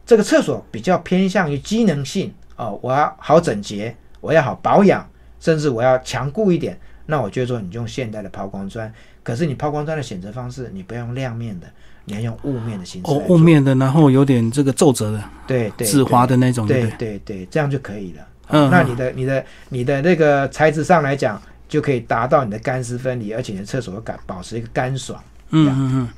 [0.04, 5.08] 这个厕所比较偏向于机能性哦，我要好整洁，我要好保养，
[5.38, 6.76] 甚至我要强固一点。
[7.08, 11.68] 那我觉得说你就用现代的抛光砖，可是你抛光砖的选择方式，你不要用亮面的，
[12.06, 16.96] 你要用雾面的形式哦雾面的，然后有点这个皱褶的、对对紫滑的那种，对对对？
[16.96, 18.26] 对对，这样就可以了。
[18.48, 25.20] 嗯那你的你的你的那个材质上来讲，就可以达到你的干湿分离，而且你的厕所感保持一个干爽。
[25.50, 26.08] 嗯嗯嗯。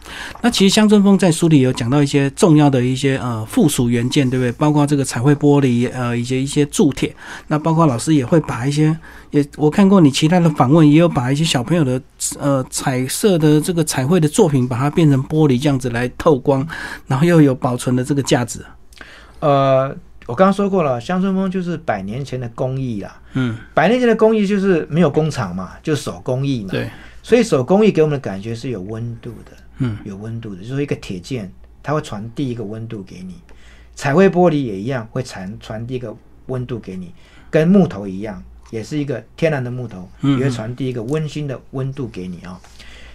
[0.43, 4.53] 那其实乡村风在书里有讲到一些重要的一些呃附属元件，对不对？
[4.53, 7.15] 包括这个彩绘玻璃，呃，以及一些铸铁。
[7.49, 8.97] 那包括老师也会把一些，
[9.31, 12.01] 也我看过你其他的访问，也有把一些小朋友的
[12.39, 16.67] 呃彩色的这个彩绘的作品，把它变成玻璃这样子来透光，
[17.07, 18.65] 然后又有保存的这个价值。
[19.41, 19.95] 呃，
[20.27, 23.21] 我刚刚说过了，乡村风就是百年前的工艺啦。
[23.35, 26.71] 嗯，百年前的工艺就是没有工厂嘛，就是手工艺嘛。
[26.71, 26.91] 对，
[27.29, 33.35] 所以手工艺给我们的感觉是有温度的，嗯，有温度的，就是说一个铁剑，它会传递一个温度给你。
[33.95, 37.13] 彩绘玻璃也一样，会传传递一个温度给你，
[37.51, 42.59] 跟木头一样，也是一个天然的木头，嗯也会传递一个温馨的温度给你啊、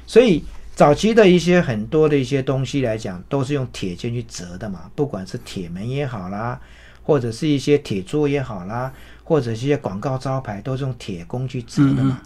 [0.05, 0.43] 所以
[0.75, 6.61] 早期的一些很多的一些东西来讲，都是用铁剑去折的嘛，不管是铁门也好啦，
[7.01, 12.21] 或者是一些铁桌也好啦，或者是一些广告招牌，都是用铁工去折的嘛。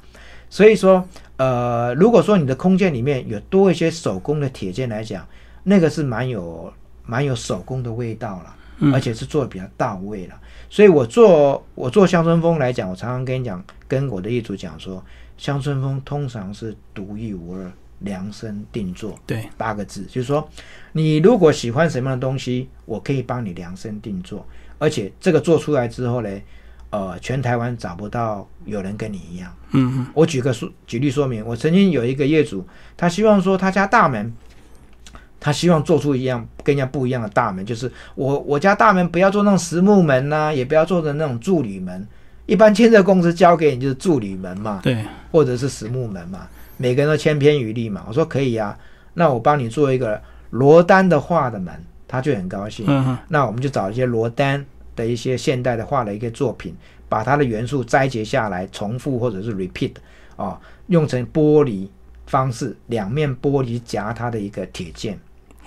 [0.50, 1.08] 所以说，
[1.38, 5.28] 呃，如果说你的空间里面有多一些手工的铁件来讲，
[5.64, 6.72] 那个是蛮有
[7.06, 10.40] 蛮有手工的味道了，嗯而且是做的比较到位了。
[10.70, 15.04] 所以我做我做乡村风来讲，我常常跟你讲，跟我的业主讲说，
[15.38, 19.18] 乡村风通常是独一无二、量身定做。
[19.26, 20.48] 对，八个字，就是说，
[20.92, 24.46] 你如果喜欢什么样的东西，我可以帮你量身定做，
[24.78, 26.44] 而且这个做出来之后嘞，
[26.89, 29.54] 呃，全台湾找不到有人跟你一样。
[29.71, 34.34] 嗯嗯我举个说举例说明，我曾经有一个业主，他希望说他家大门，
[35.39, 42.08] 他希望做出一样跟人家不一样的大门，就是我我家大门不要做那种实木门呐、也不要做的那种助理门。
[42.45, 46.47] 一般建设公司交给你就是助理门嘛，对，或者是实木门嘛，
[46.78, 48.06] 每个人都千篇一律嘛。
[48.08, 48.78] 我说可以啊，
[49.15, 50.21] 那我帮你做一个
[50.52, 51.73] 罗丹的画的门，
[52.08, 52.86] 他就很高兴。
[52.88, 54.65] 嗯嗯那我们就找一些罗丹
[54.98, 56.76] 的一些现代的画的一个作品，
[57.08, 59.94] 把它的元素摘截下来，重复或者是 repeat
[60.36, 61.88] 哦，用成玻璃
[62.26, 65.18] 方式，两面玻璃夹它的一个铁件，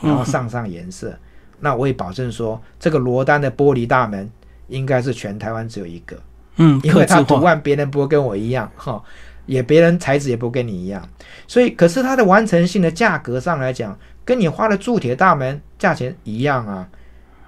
[0.02, 1.18] 然后上上颜色。
[1.60, 4.30] 那我也保证说，这个罗丹的玻璃大门
[4.68, 6.20] 应该是全台湾只有一个，
[6.56, 9.02] 嗯，因为它图案别人不会跟我一样哈。
[9.46, 11.02] 也别人材质也不跟你一样，
[11.48, 16.88] 所以可是它的完成性的价格上来讲，跟你画的铸铁大门价钱一样啊。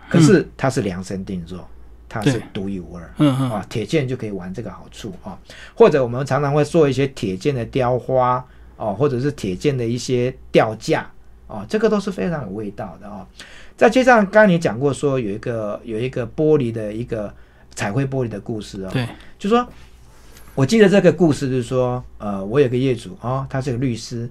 [0.08, 1.66] 可是它是量身定做，
[2.12, 3.14] 它是对独一无二。
[3.16, 3.50] 嗯嗯。
[3.50, 5.38] 啊，铁件就可以玩这个好处啊，
[5.74, 8.44] 或者我们常常会做一些铁件的雕花
[8.76, 11.10] 哦，或者是铁件的一些吊架
[11.46, 13.26] 哦，这个都是非常有味道的哦。
[13.76, 17.32] 再接上刚刚你讲过说有一个有一个玻璃的一个
[17.74, 19.08] 彩绘玻璃的故事哦，对，
[19.38, 19.66] 就说
[20.54, 24.28] 我记得这个故事就是说，呃，我有个业主哦，他是个律师，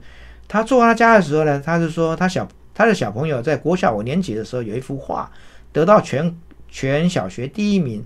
[0.47, 5.29] 他做他家的时候呢，他是说他小他的小朋友在国小五年级的时候有一幅画
[5.73, 6.33] 得到全
[6.71, 8.03] 全小学第一名，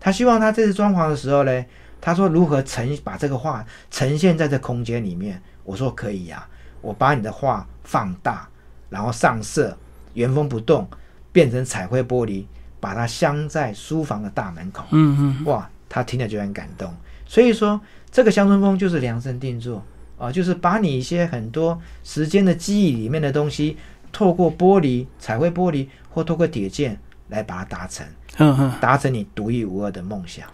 [0.00, 1.64] 他希望他这次装潢的时候呢，
[2.00, 6.44] 他说如何呈把这个画呈现在这空间里面，我说可以呀、
[6.80, 8.48] 我把你的画放大，
[8.88, 9.76] 然后上色，
[10.14, 10.88] 原封不动
[11.30, 12.44] 变成彩绘玻璃，
[12.80, 14.84] 把它镶在书房的大门口。
[14.92, 16.92] 嗯嗯，哇，他听了就很感动。
[17.26, 19.84] 所以说，这个乡村风就是量身定做
[20.16, 23.76] 啊，就是把你一些很多时间的记忆里面的东西，
[24.12, 26.98] 透过玻璃、彩绘玻璃或透过铁件
[27.28, 28.06] 来把它达成，
[28.38, 30.46] 嗯嗯，达成你独一无二的梦想。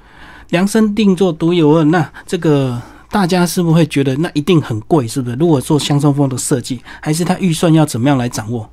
[0.50, 5.06] 量身定做独一无二，那这个大家是不是会觉得那一定很贵？
[5.08, 5.36] 是不是？
[5.36, 8.68] 如果做乡村风的设计，还是他预算要怎么样来掌握？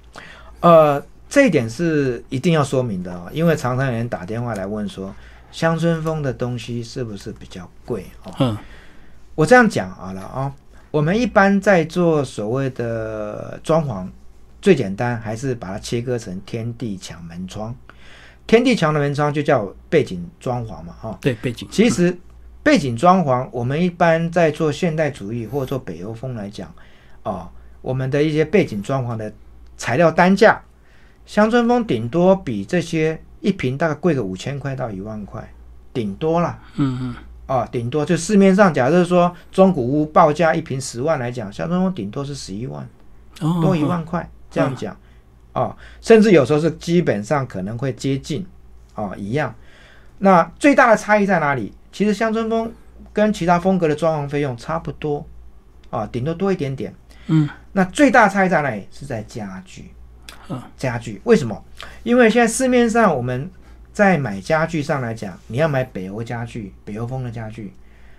[0.60, 5.14] 呃，这一点是一定要说明的哦，因为常常有人打电话来问说，
[5.52, 8.34] 乡村风的东西是不是比较贵哦？
[8.40, 8.58] 嗯
[9.36, 10.52] 我这样讲好了啊、
[10.92, 14.06] 我们一般在做所谓的装潢，
[14.62, 17.74] 最简单还是把它切割成天地墙门窗。
[18.50, 21.68] 天地墙的门窗就叫背景装潢嘛，哈、对，背景。
[21.70, 22.18] 其实
[22.64, 26.74] 背景装潢，我们一般在做现代主义或者做北欧风来讲，
[27.22, 27.48] 哦，
[27.84, 29.32] 我们的一些背景装潢的
[29.78, 30.60] 材料单价，
[31.28, 35.48] 乡村风顶多比这些一平大概贵个五千块到一万块，
[35.94, 36.60] 顶多啦。
[36.78, 37.16] 嗯嗯。
[37.46, 42.84] 哦，顶多就市面上，假设说中古屋报价一平十万来讲，乡村风顶多是十一万，
[43.42, 44.98] 哦，多一万块，这样讲，哦，
[46.02, 48.46] 甚至有时候是基本上可能会接近，
[48.96, 49.54] 哦，一样。
[50.20, 51.74] 那最大的差异在哪里？
[51.92, 52.72] 其实乡村风
[53.12, 55.26] 跟其他风格的装潢费用差不多，
[55.90, 56.94] 啊、顶多多一点点。
[57.28, 58.88] 嗯，那最大差异在哪里？
[58.92, 59.92] 是在家具。
[60.50, 61.64] 嗯，家具为什么？
[62.04, 63.50] 因为现在市面上我们
[63.94, 67.74] 在买家具上来讲，你要买北欧家具、北欧风的家具，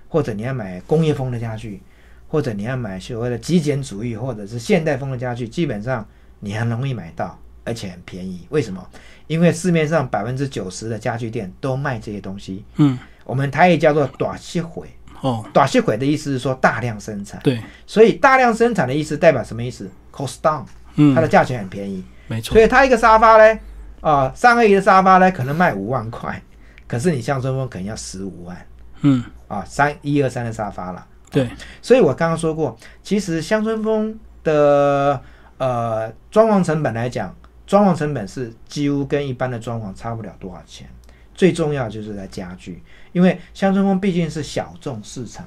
[0.08, 1.82] 或者你要买工业风的家具，
[2.28, 6.06] 或者你要买所谓的极简主义或者是现代风的家具，基本上
[6.40, 8.46] 你很容易买到，而且很便宜。
[8.50, 8.84] 为什么？
[9.28, 12.64] 因为市面上百分之九十的家具店都卖这些东西。
[12.76, 14.88] 嗯，我们台语叫做短期毁。
[15.20, 20.64] 哦，短期毁的意思是说大量生产，对，所以大量生产的意思代表什么意思？cost down，
[20.94, 22.02] 嗯它，的价钱很便宜。
[22.26, 23.60] 没错所，以它一个沙发呢，
[24.00, 26.42] 啊、三合一的沙发呢，可能卖五万块，
[26.88, 28.66] 可是你乡村风可能要十五万
[29.02, 31.06] 嗯，啊，三一二三的沙发了。
[31.30, 31.50] 对，
[31.82, 35.22] 所以我刚刚说过，其实乡村风的
[35.60, 37.36] 呃装潢成本来讲，
[37.66, 40.88] 装潢成本是几乎跟一般的装潢差不了多少钱。
[41.34, 42.82] 最重要就是在家具，
[43.12, 45.46] 因为乡村风毕竟是小众市场。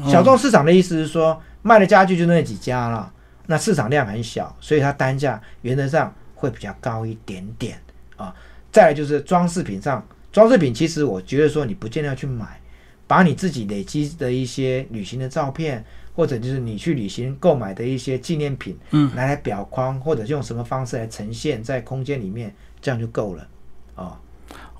[0.00, 3.12] 哦小众市场的意思是说，卖的家具就那几家了，
[3.46, 7.78] 那市场量很小，所以它单价原则上会比较高一点点
[8.16, 8.34] 啊。
[8.72, 12.60] 再来就是装饰品上，装饰品其实我觉得说你不见得要去买，
[13.06, 15.84] 把你自己累积的一些旅行的照片，
[16.14, 23.48] 或者就是你去旅行购买的一些纪念品，嗯，拿来裱框，或者用什么方式来呈现在空间里面，这样就够了。
[23.96, 24.16] 哦。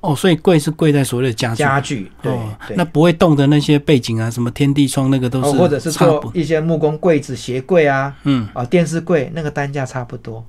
[0.00, 2.36] 哦，所以贵是贵在所谓的家具，家具对、
[2.74, 8.48] 那不会动的那些背景啊，什么天地窗那个都哦，是，或者是做一些木工柜子、鞋柜啊，嗯。
[8.52, 10.44] 哦，电视柜那个单价差不多，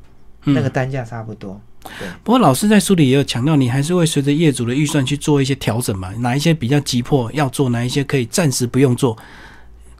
[0.45, 0.55] 嗯。
[0.55, 1.61] 那个单价差不多。
[2.23, 9.15] 不过老师在书里也有强调，你还是会随着业主的预算去做一些调整嘛，哪一些比较急迫要做，哪一些可以暂时不用做，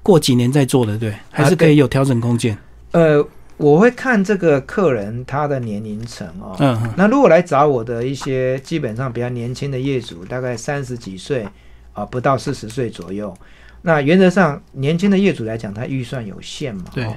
[0.04, 2.56] 过几年再做的，对，还是可以有调整空间。
[2.92, 3.26] 呃，
[3.58, 6.56] 我会看这个客人他的年龄层哦。
[6.60, 11.48] 嗯嗯那如果来找我的一些基本上比较年轻的业主，大概三十几岁
[11.94, 13.34] 啊，不到四十岁左右。
[13.82, 16.84] 那原则上，年轻的业主来讲，他预算有限嘛。
[16.94, 17.16] 对哦，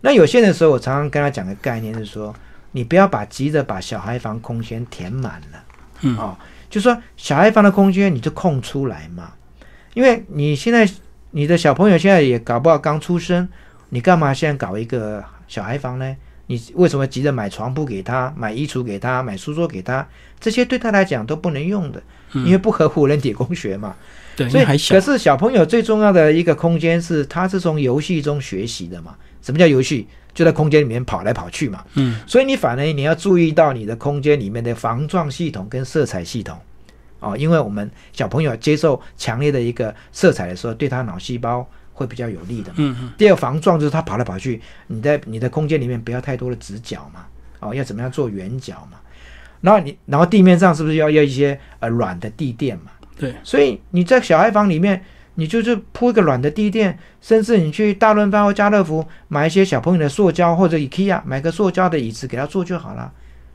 [0.00, 2.34] 那有限的时候，我常常跟他讲的概念是说，
[2.72, 5.64] 你不要把急着把小孩房空间填满了。
[6.02, 6.36] 嗯哦，
[6.70, 9.32] 就说小孩房的空间你就空出来嘛，
[9.94, 10.88] 因为你现在
[11.32, 13.48] 你的小朋友现在也搞不好刚出生，
[13.90, 16.16] 你干嘛现在搞一个小孩房呢？
[16.46, 20.04] 你为什么急着买床铺给他、买衣橱给他、买书桌给他？
[20.40, 22.02] 这些对他来讲都不能用的，
[22.32, 23.94] 嗯因为不合乎人体工学嘛。
[24.34, 29.14] 对，因所以还小可，是小朋友最重要的一个空间是，他是从游戏中学习的嘛。
[29.40, 30.08] 什么叫游戏？
[30.32, 31.84] 就在空间里面跑来跑去嘛。
[31.94, 36.58] 嗯所以你反而你要注意到你的空间里面的防撞系统跟色彩系统，
[37.20, 42.76] 哦，因为我们小朋友接受强烈的一个色彩的时候，对他脑细胞会比较有利的嘛。
[42.78, 47.26] 嗯嗯第二，防撞就是他跑来跑去，你在你的空间里面不要太多的直角嘛，
[47.60, 48.98] 哦，要怎么样做圆角嘛。
[49.60, 52.90] 然后你，然后地面上是不是要要一些呃软的地垫嘛？
[53.18, 55.04] 对，所以你在小孩房里面，
[55.34, 63.12] 你就是铺一个软的地垫，甚至你去大润发或家乐福买一些小朋友的塑胶或者 IKEA 买个塑胶的椅子给他坐就好了。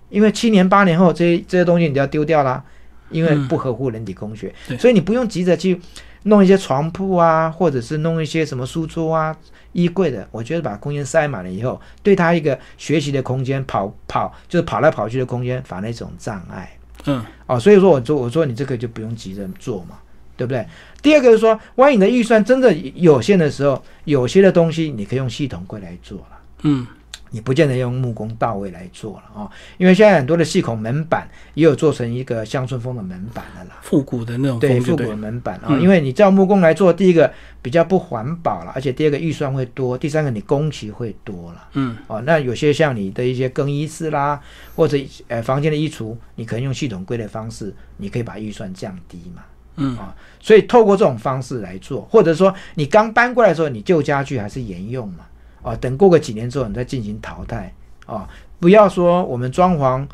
[0.09, 2.63] 因为七年八年后，这些这些东西你都要丢掉啦，
[3.09, 5.79] 因为嗯不合乎人体工学，对所以你不用急着去
[6.23, 9.35] 弄一些床铺啊，或者是弄一些什么书桌啊、
[9.73, 10.27] 衣柜的。
[10.31, 16.77] 我觉得把空间塞满了以后，对他一个学习的空间、跑跑就是跑来跑去的空间，反而一种障碍。
[17.05, 19.99] 嗯哦，所以说我说我说你这个就不用急着做嘛，
[20.35, 20.65] 对不对？
[21.03, 26.37] 第二个是说，万一你的预算真的有限的时候，有些的东西你可以用系统柜来做了。
[26.63, 26.87] 嗯，
[27.35, 33.77] 你不见得用木工到位来做了啊、因为现在很多的细孔门板也有做成一个乡村风的门板的啦。
[33.81, 35.15] 复古的那种对，复古的。
[35.17, 37.29] 门板啊、嗯因为你叫木工来做，第一个
[37.61, 41.67] 比较不环保了，而且第二个预算会多，第三个你工期会多了。
[41.73, 44.39] 嗯哦，那有些像你的一些更衣室啦，
[44.73, 49.43] 或者呃房间的衣橱，你可能用系统柜的方式，你可以把预算降低嘛。
[49.75, 55.25] 嗯啊，所以透过这种方式来做，或者说你刚搬过来的时候，你旧家具还是沿用嘛。
[55.65, 57.73] 啊，等过个几年之后，你再进行淘汰。
[58.05, 58.25] 啊，
[58.59, 60.05] 不要说我们装潢，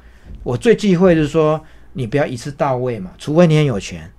[0.44, 1.62] 我最忌讳就是说
[1.94, 4.10] 你不要一次到位嘛，除非你很有钱，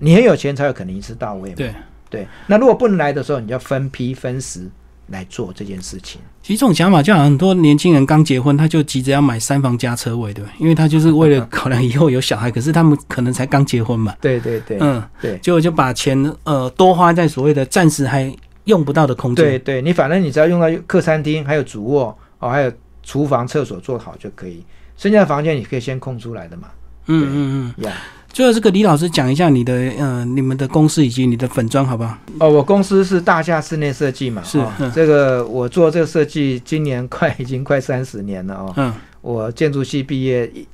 [0.00, 1.54] 你很有钱才有可能一次到位嘛。
[1.56, 1.72] 对。
[2.10, 4.68] 对，那如果不能来的时候，你就要分批分时
[5.10, 6.20] 来做这件事情。
[6.42, 10.50] 其实这种想法，就好像很多年轻人刚结婚，他就急着要买三房加车位，对吧？
[10.58, 18.28] 因为他就是为了考量以后有小孩，可是他们可能才刚结婚嘛，对对对，嗯，对结果就把钱呃多花在所谓的暂时还
[18.70, 19.44] 用不到的空间。
[19.44, 24.64] 对对，你反正你只要用到客餐厅，还有主卧哦，还有厨房、厕所做好就可以，
[24.96, 26.68] 剩下的房间你可以先空出来的嘛。
[27.06, 27.84] 嗯嗯嗯。
[27.84, 27.92] 呀，
[28.28, 32.16] 最后这个李老师讲一下你的呃你们的公司以及你的粉砖好不好？
[32.38, 38.72] 哦，我公司是大厦室内设计嘛，哦是嗯这个我做这个设计，今年快已经快三十年了哦。
[38.76, 40.66] 嗯，我建筑系毕业，一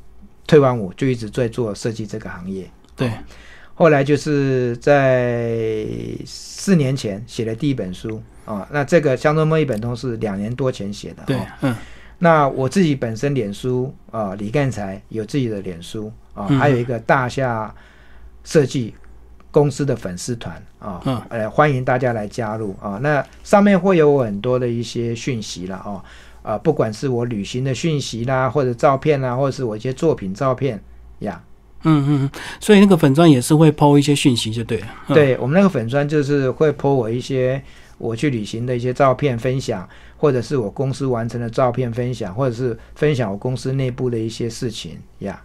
[0.47, 2.69] 退完伍就一直在做设计这个行业。
[2.95, 3.11] 对，
[3.77, 5.87] 后来就是在
[6.25, 11.23] 四年前写的第一本书啊、那这个《乡村梦一本通》是两年多前写的。
[11.27, 11.77] 对哦，嗯
[12.19, 17.75] 那我自己本身脸书啊、李干才有自己的脸书啊、嗯还有一个大夏
[18.45, 18.95] 设计
[19.51, 22.99] 公司的粉丝团啊，嗯呃，欢迎大家来加入啊。
[23.03, 26.03] 那上面会有很多的一些讯息啦，哦，
[26.43, 30.83] 啊，不管是我旅行的讯息啦，或者照片啦，或者是我一些作品照片
[31.19, 31.43] 呀。
[31.43, 31.47] 嗯
[31.83, 34.87] 嗯，嗯所以那个粉砖也是会抛一些讯息就对了。
[35.09, 37.63] 嗯，对我们那个粉砖就是会 po 我一些
[37.99, 45.41] 我去旅行的一些照片分享，或者是我公司完成的照片分享，或者是分享我公司内部的一些事情呀。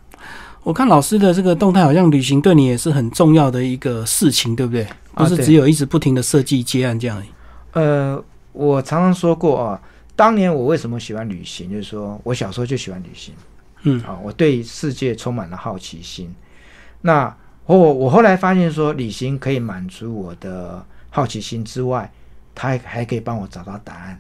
[0.64, 4.86] 我看老师的这个动态，好像旅行对你也是很重要的一个事情，对不对？
[5.16, 7.22] 不是只有一直不停的设计接案这样。
[7.74, 8.24] 呃，
[8.54, 9.82] 我常常说过啊，
[10.16, 13.34] 当年我为什么喜欢旅行，就是说我小时候就喜欢旅行
[13.84, 16.34] 嗯啊，我对世界充满了好奇心。
[17.02, 22.12] 那我我后来发现说，旅行可以满足我的好奇心之外，
[22.54, 24.20] 它还还可以帮我找到答案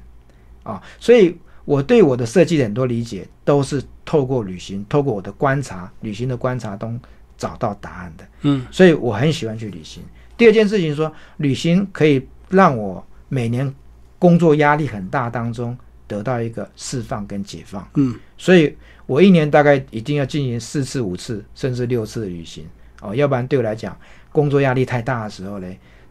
[0.63, 6.99] 啊，所以我对我的设计的很多理解都是透过旅行，透过我的观察，旅行的观察中
[7.37, 8.25] 找到答案的。
[8.41, 10.03] 嗯所以我很喜欢去旅行。
[10.37, 13.71] 第二件事情说，旅行可以让我每年
[14.17, 15.77] 工作压力很大当中
[16.11, 17.87] 得到一个释放跟解放。
[17.95, 22.67] 嗯所以我一年大概一定要进行四次、五次，甚至六次的旅行
[23.01, 23.97] 哦，要不然对我来讲，
[24.31, 25.67] 工作压力太大的时候呢，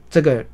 [0.08, 0.44] 这个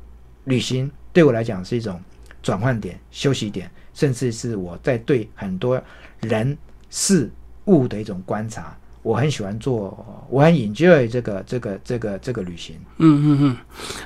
[0.43, 2.01] 旅行对我来讲是一种
[2.43, 5.81] 转换点、休息点，甚至是我在对很多
[6.21, 6.57] 人
[6.89, 7.29] 事
[7.65, 8.77] 物的一种观察。
[9.07, 12.75] 我很喜欢做，我很 enjoy 这个这个这个这个旅行。
[12.97, 13.57] 嗯嗯嗯，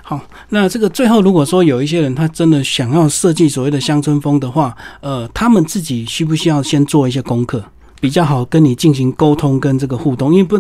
[0.04, 7.64] 好，那这个最后如果说有一些人他真的想要设计所谓的乡村风的话，呃，他们自己需不需要先做一些功课？
[7.99, 10.60] 比较好跟你进行沟通跟这个互动，因为不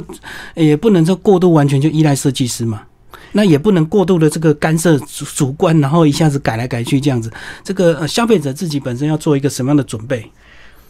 [0.55, 2.83] 也不能说过度完全就依赖设计师嘛，
[3.31, 7.31] 那也不能过度的这个干涉主主观，然后一下子改来改去这样子。
[7.63, 10.31] 这个、呃、消费者自己本身要做一个什么样的准备？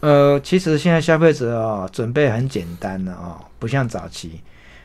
[0.02, 4.42] 呃，其实现在消费者哦，准备很简单的哦，不像早期，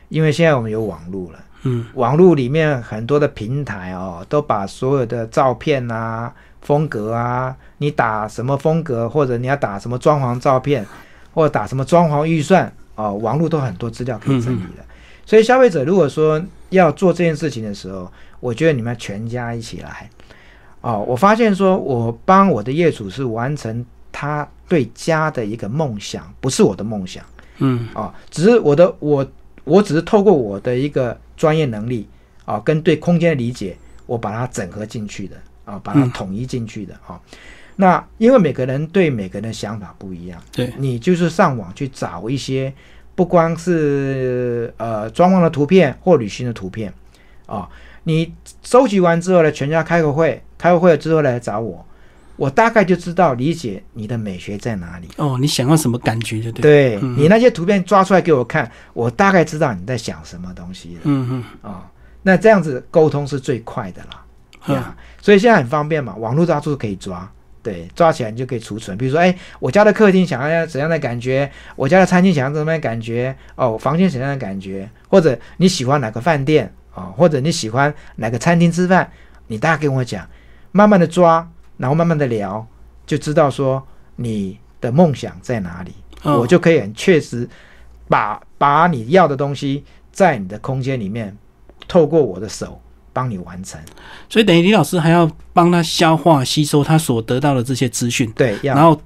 [0.09, 1.39] 因为现在我们有网络了。
[1.63, 10.85] 嗯网络里面很多的平台哦，都把所有的照片啊、风格啊，你打什么风格，或者你要打什么装潢照片，
[11.33, 14.85] 或者打什么装潢预算哦，网络都很多资料可以整理的。
[15.25, 18.09] 所以消费者如果说要做这件事情的时候，
[18.39, 20.07] 我觉得你们全家一起来
[20.81, 21.03] 哦。
[21.07, 27.23] 我发现说，我帮我的业主是完成他对家的一个梦想，不是我的梦想。
[27.59, 29.25] 嗯啊，只是我的我
[29.63, 32.07] 我只是透过我的一个专业能力
[32.45, 37.19] 啊，跟对空间的理解，我把它整合进去的啊，把它嗯统一进去的啊。
[37.75, 42.73] 那因为每个人对每个人的想法不一样，对，你就是上网去找一些，
[43.15, 46.93] 不光是呃装潢的图片或旅行的图片
[47.45, 47.69] 啊，
[48.03, 51.85] 你收集完之后呢，全家开个会，开个会之后来找我，
[52.37, 55.09] 我大概就知道理解你的美学在哪里。
[55.17, 61.89] 哦，你想要什么感觉就对。，对嗯你那些图片抓出来给我看，我大概知道你在想什么东西了嗯啊、
[62.21, 64.23] 那这样子沟通是最快的啦，
[64.67, 67.29] 嗯呀，所以现在很方便嘛，网络到处可以抓，
[67.63, 68.97] 对，抓起来你就可以储存。
[68.97, 76.71] 比如说，哎，我家的客厅想要怎样的感觉，我家的餐厅想要怎么样的感觉，哦，我房间怎样的感觉，或者你喜欢哪个饭店？
[76.93, 79.07] 啊、或者你喜欢哪个餐厅吃饭，
[79.45, 80.27] 你大概跟我讲，
[80.71, 81.47] 慢慢的抓，
[81.77, 82.65] 然后慢慢的聊，
[83.05, 87.47] 就知道说你的梦想在哪里，哦我就可以很确实
[88.07, 91.37] 把把你要的东西在你的空间里面，
[91.87, 92.81] 透过我的手
[93.13, 93.79] 帮你完成。
[94.29, 98.99] 所以等于李老师还要帮他消化吸收他所得到的这些资讯，对，要然后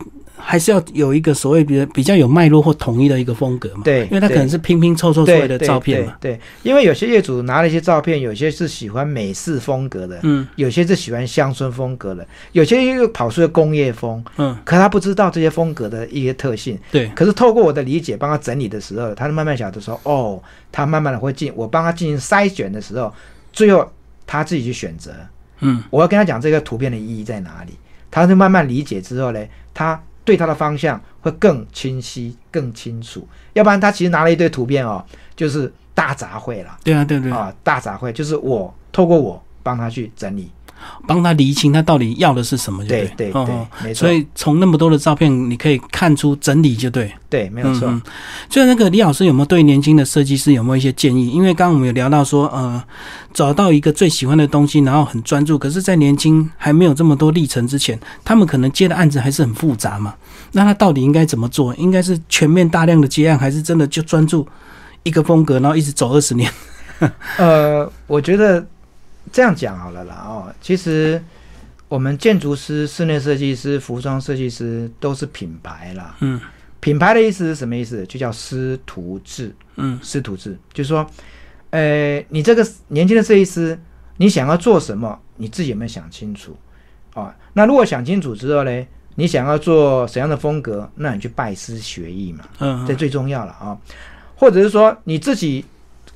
[0.43, 3.81] 还是要有一个所谓比较比较有脉络或统一的一个风格嘛。
[3.83, 6.17] 对因为他可能是拼拼凑凑出对来的照片嘛。
[6.19, 16.77] 对对对，因为有些业主拿了一些照片，有些是喜欢美式风格的，嗯有些是喜欢乡村风格的，有些又跑出了工业风，嗯，可他不知道这些风格的一些特性。
[16.91, 23.13] 对，可是透过我的理解，帮他整理的时候，他慢慢晓得说，哦，他慢慢的会进，我帮他进行筛选的时候，
[23.53, 23.89] 最后
[24.25, 25.11] 他自己去选择。
[25.63, 27.73] 嗯我要跟他讲这个图片的意义在哪里，
[28.09, 29.39] 他就慢慢理解之后呢，
[29.75, 33.27] 他对他的方向会更清晰、更清楚。
[33.53, 35.03] 要不然他其实拿了一堆图片哦，
[35.35, 40.51] 就是大杂烩了对啊，对对，啊，大杂烩就是我透过我帮他去整理。
[41.07, 43.01] 帮他厘清他到底要的是什么就对。
[43.15, 43.45] 对对对哦。
[43.49, 44.01] 哦，没错。
[44.01, 47.09] 所以从那么多的照片，你可以看出整理就对。
[47.29, 47.87] 对，没有错。
[47.87, 47.95] 嗯。
[47.95, 48.01] 嗯。
[48.49, 49.61] 所以那个李老师有没有对。
[49.61, 51.29] 年轻的设计师有没有一些建议？
[51.29, 52.83] 因为刚刚我们有聊到说，呃，
[53.31, 60.15] 找到一个最喜欢的东西，然后很专注，可是，在年轻还没有这么多历程之前，他们可能接的案子还是很复杂嘛。
[60.53, 61.75] 那他到底应该怎么做？
[61.75, 64.47] 应该是全面大量的接案，还是真的就专注
[65.03, 66.51] 一个风格，然后一直走二十年？
[67.37, 68.65] 呃，我觉得
[69.31, 71.21] 这样讲好了啦哦，其实
[71.87, 76.15] 我们建筑师、室内设计师、服装设计师都是品牌啦。
[76.21, 76.39] 嗯
[76.79, 78.03] 品牌的意思是什么意思？
[78.07, 79.53] 就叫师徒制。
[79.75, 81.05] 嗯师徒制，就是说，
[81.69, 83.79] 呃，你这个年轻的设计师，
[84.17, 86.57] 你想要做什么，你自己有没有想清楚？
[87.13, 93.77] 啊，那如果想清楚之后呢，你想要做怎样的风格，那你去拜师学艺嘛，嗯这最重要了啊。
[94.35, 95.63] 或者是说你自己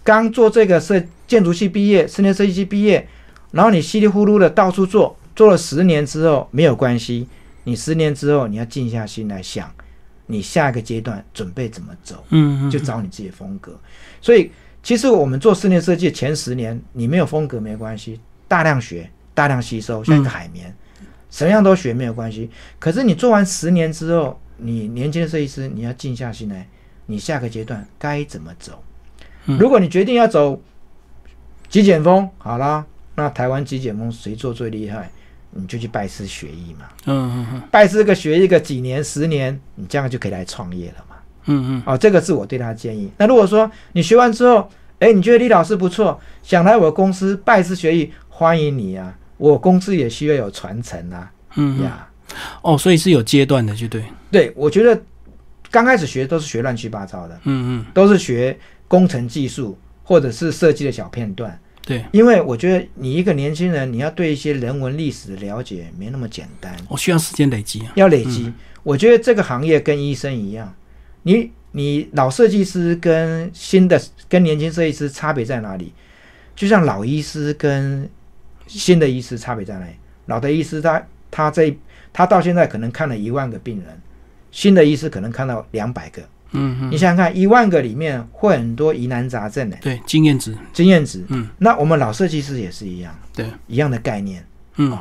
[0.06, 3.06] 刚做这个设建筑系毕业，室内设计系毕业，
[3.52, 7.28] 然后你稀里糊涂的到处做，做了十年之后没有关系，
[7.64, 9.68] 你十年之后你要静下心来想，
[10.28, 12.24] 你下一个阶段准备怎么走。
[12.30, 13.76] 嗯嗯，就找你自己的风格。
[14.22, 14.52] 所以
[14.84, 20.72] 其实我们做室内设计前十年，你没有风格没关系，大量学，大量吸收，像一个海绵，
[21.32, 22.52] 什么样都学没有关系。
[22.78, 26.70] 可是你做完十年之后，你年轻的设计师，你要静下心来，
[27.08, 28.84] 你下个阶段该怎么走？
[29.46, 30.62] 嗯如果你决定要走
[31.70, 32.86] 极简风，好啦，
[33.16, 35.10] 那台湾极简风谁做最厉害？
[35.58, 41.16] 你就去拜师学艺嘛，嗯嗯嗯拜师个学一个几年、十年，你这样就可以来创业了嘛。
[41.46, 43.10] 嗯嗯哦，这个是我对他的建议。
[43.18, 44.70] 那如果说你学完之后，
[45.00, 49.16] 哎，你觉得李老师不错，想来我公司拜师学艺，欢迎你啊！
[49.38, 52.08] 我公司也需要有传承啊嗯嗯，呀。
[52.62, 54.04] 哦，所以是有阶段的，就对。
[54.30, 55.02] 对，我觉得
[55.72, 58.58] 刚开始学都是学乱七八糟的，嗯嗯，都是学
[58.88, 61.60] 工程技术或者是设计的小片段。
[61.86, 67.92] 对，因为我觉得你一个年轻人，你要对一些人文历史的了解没那么简单，我需要时间累积啊。
[67.96, 68.52] 要累积。
[68.82, 70.74] 我觉得这个行业跟医生一样，
[71.24, 75.94] 你你老设计师跟新的跟年轻设计师差别在哪里？
[76.56, 78.10] 就像老医师跟
[78.66, 79.92] 新的医师差别在哪里？
[80.26, 81.78] 老的医师他他这
[82.12, 84.02] 他到现在可能看了一万个病人，
[84.52, 86.24] 新的医师可能看到两百个。
[86.56, 90.56] 嗯嗯，你想想看，一万个里面会很多疑难杂症的对，经验值。
[90.74, 91.24] 经验值。
[91.30, 94.46] 嗯，那我们老设计师也是一样，对，一样的概念。
[94.78, 94.92] 嗯。
[94.92, 95.00] 哦，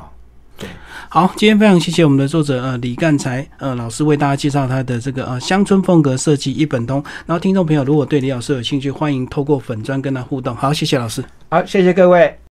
[0.58, 0.68] 对。
[1.08, 7.02] 好，今天非常谢谢我们的作者呃李干才呃老师为大家介绍他的这个呃乡村风格设计一本通。
[7.26, 10.54] 然后听众朋友如果对李老师有兴趣，欢迎透过粉砖跟他互动。
[10.56, 11.24] 好，谢谢老师。
[11.48, 12.36] 好，谢谢各位。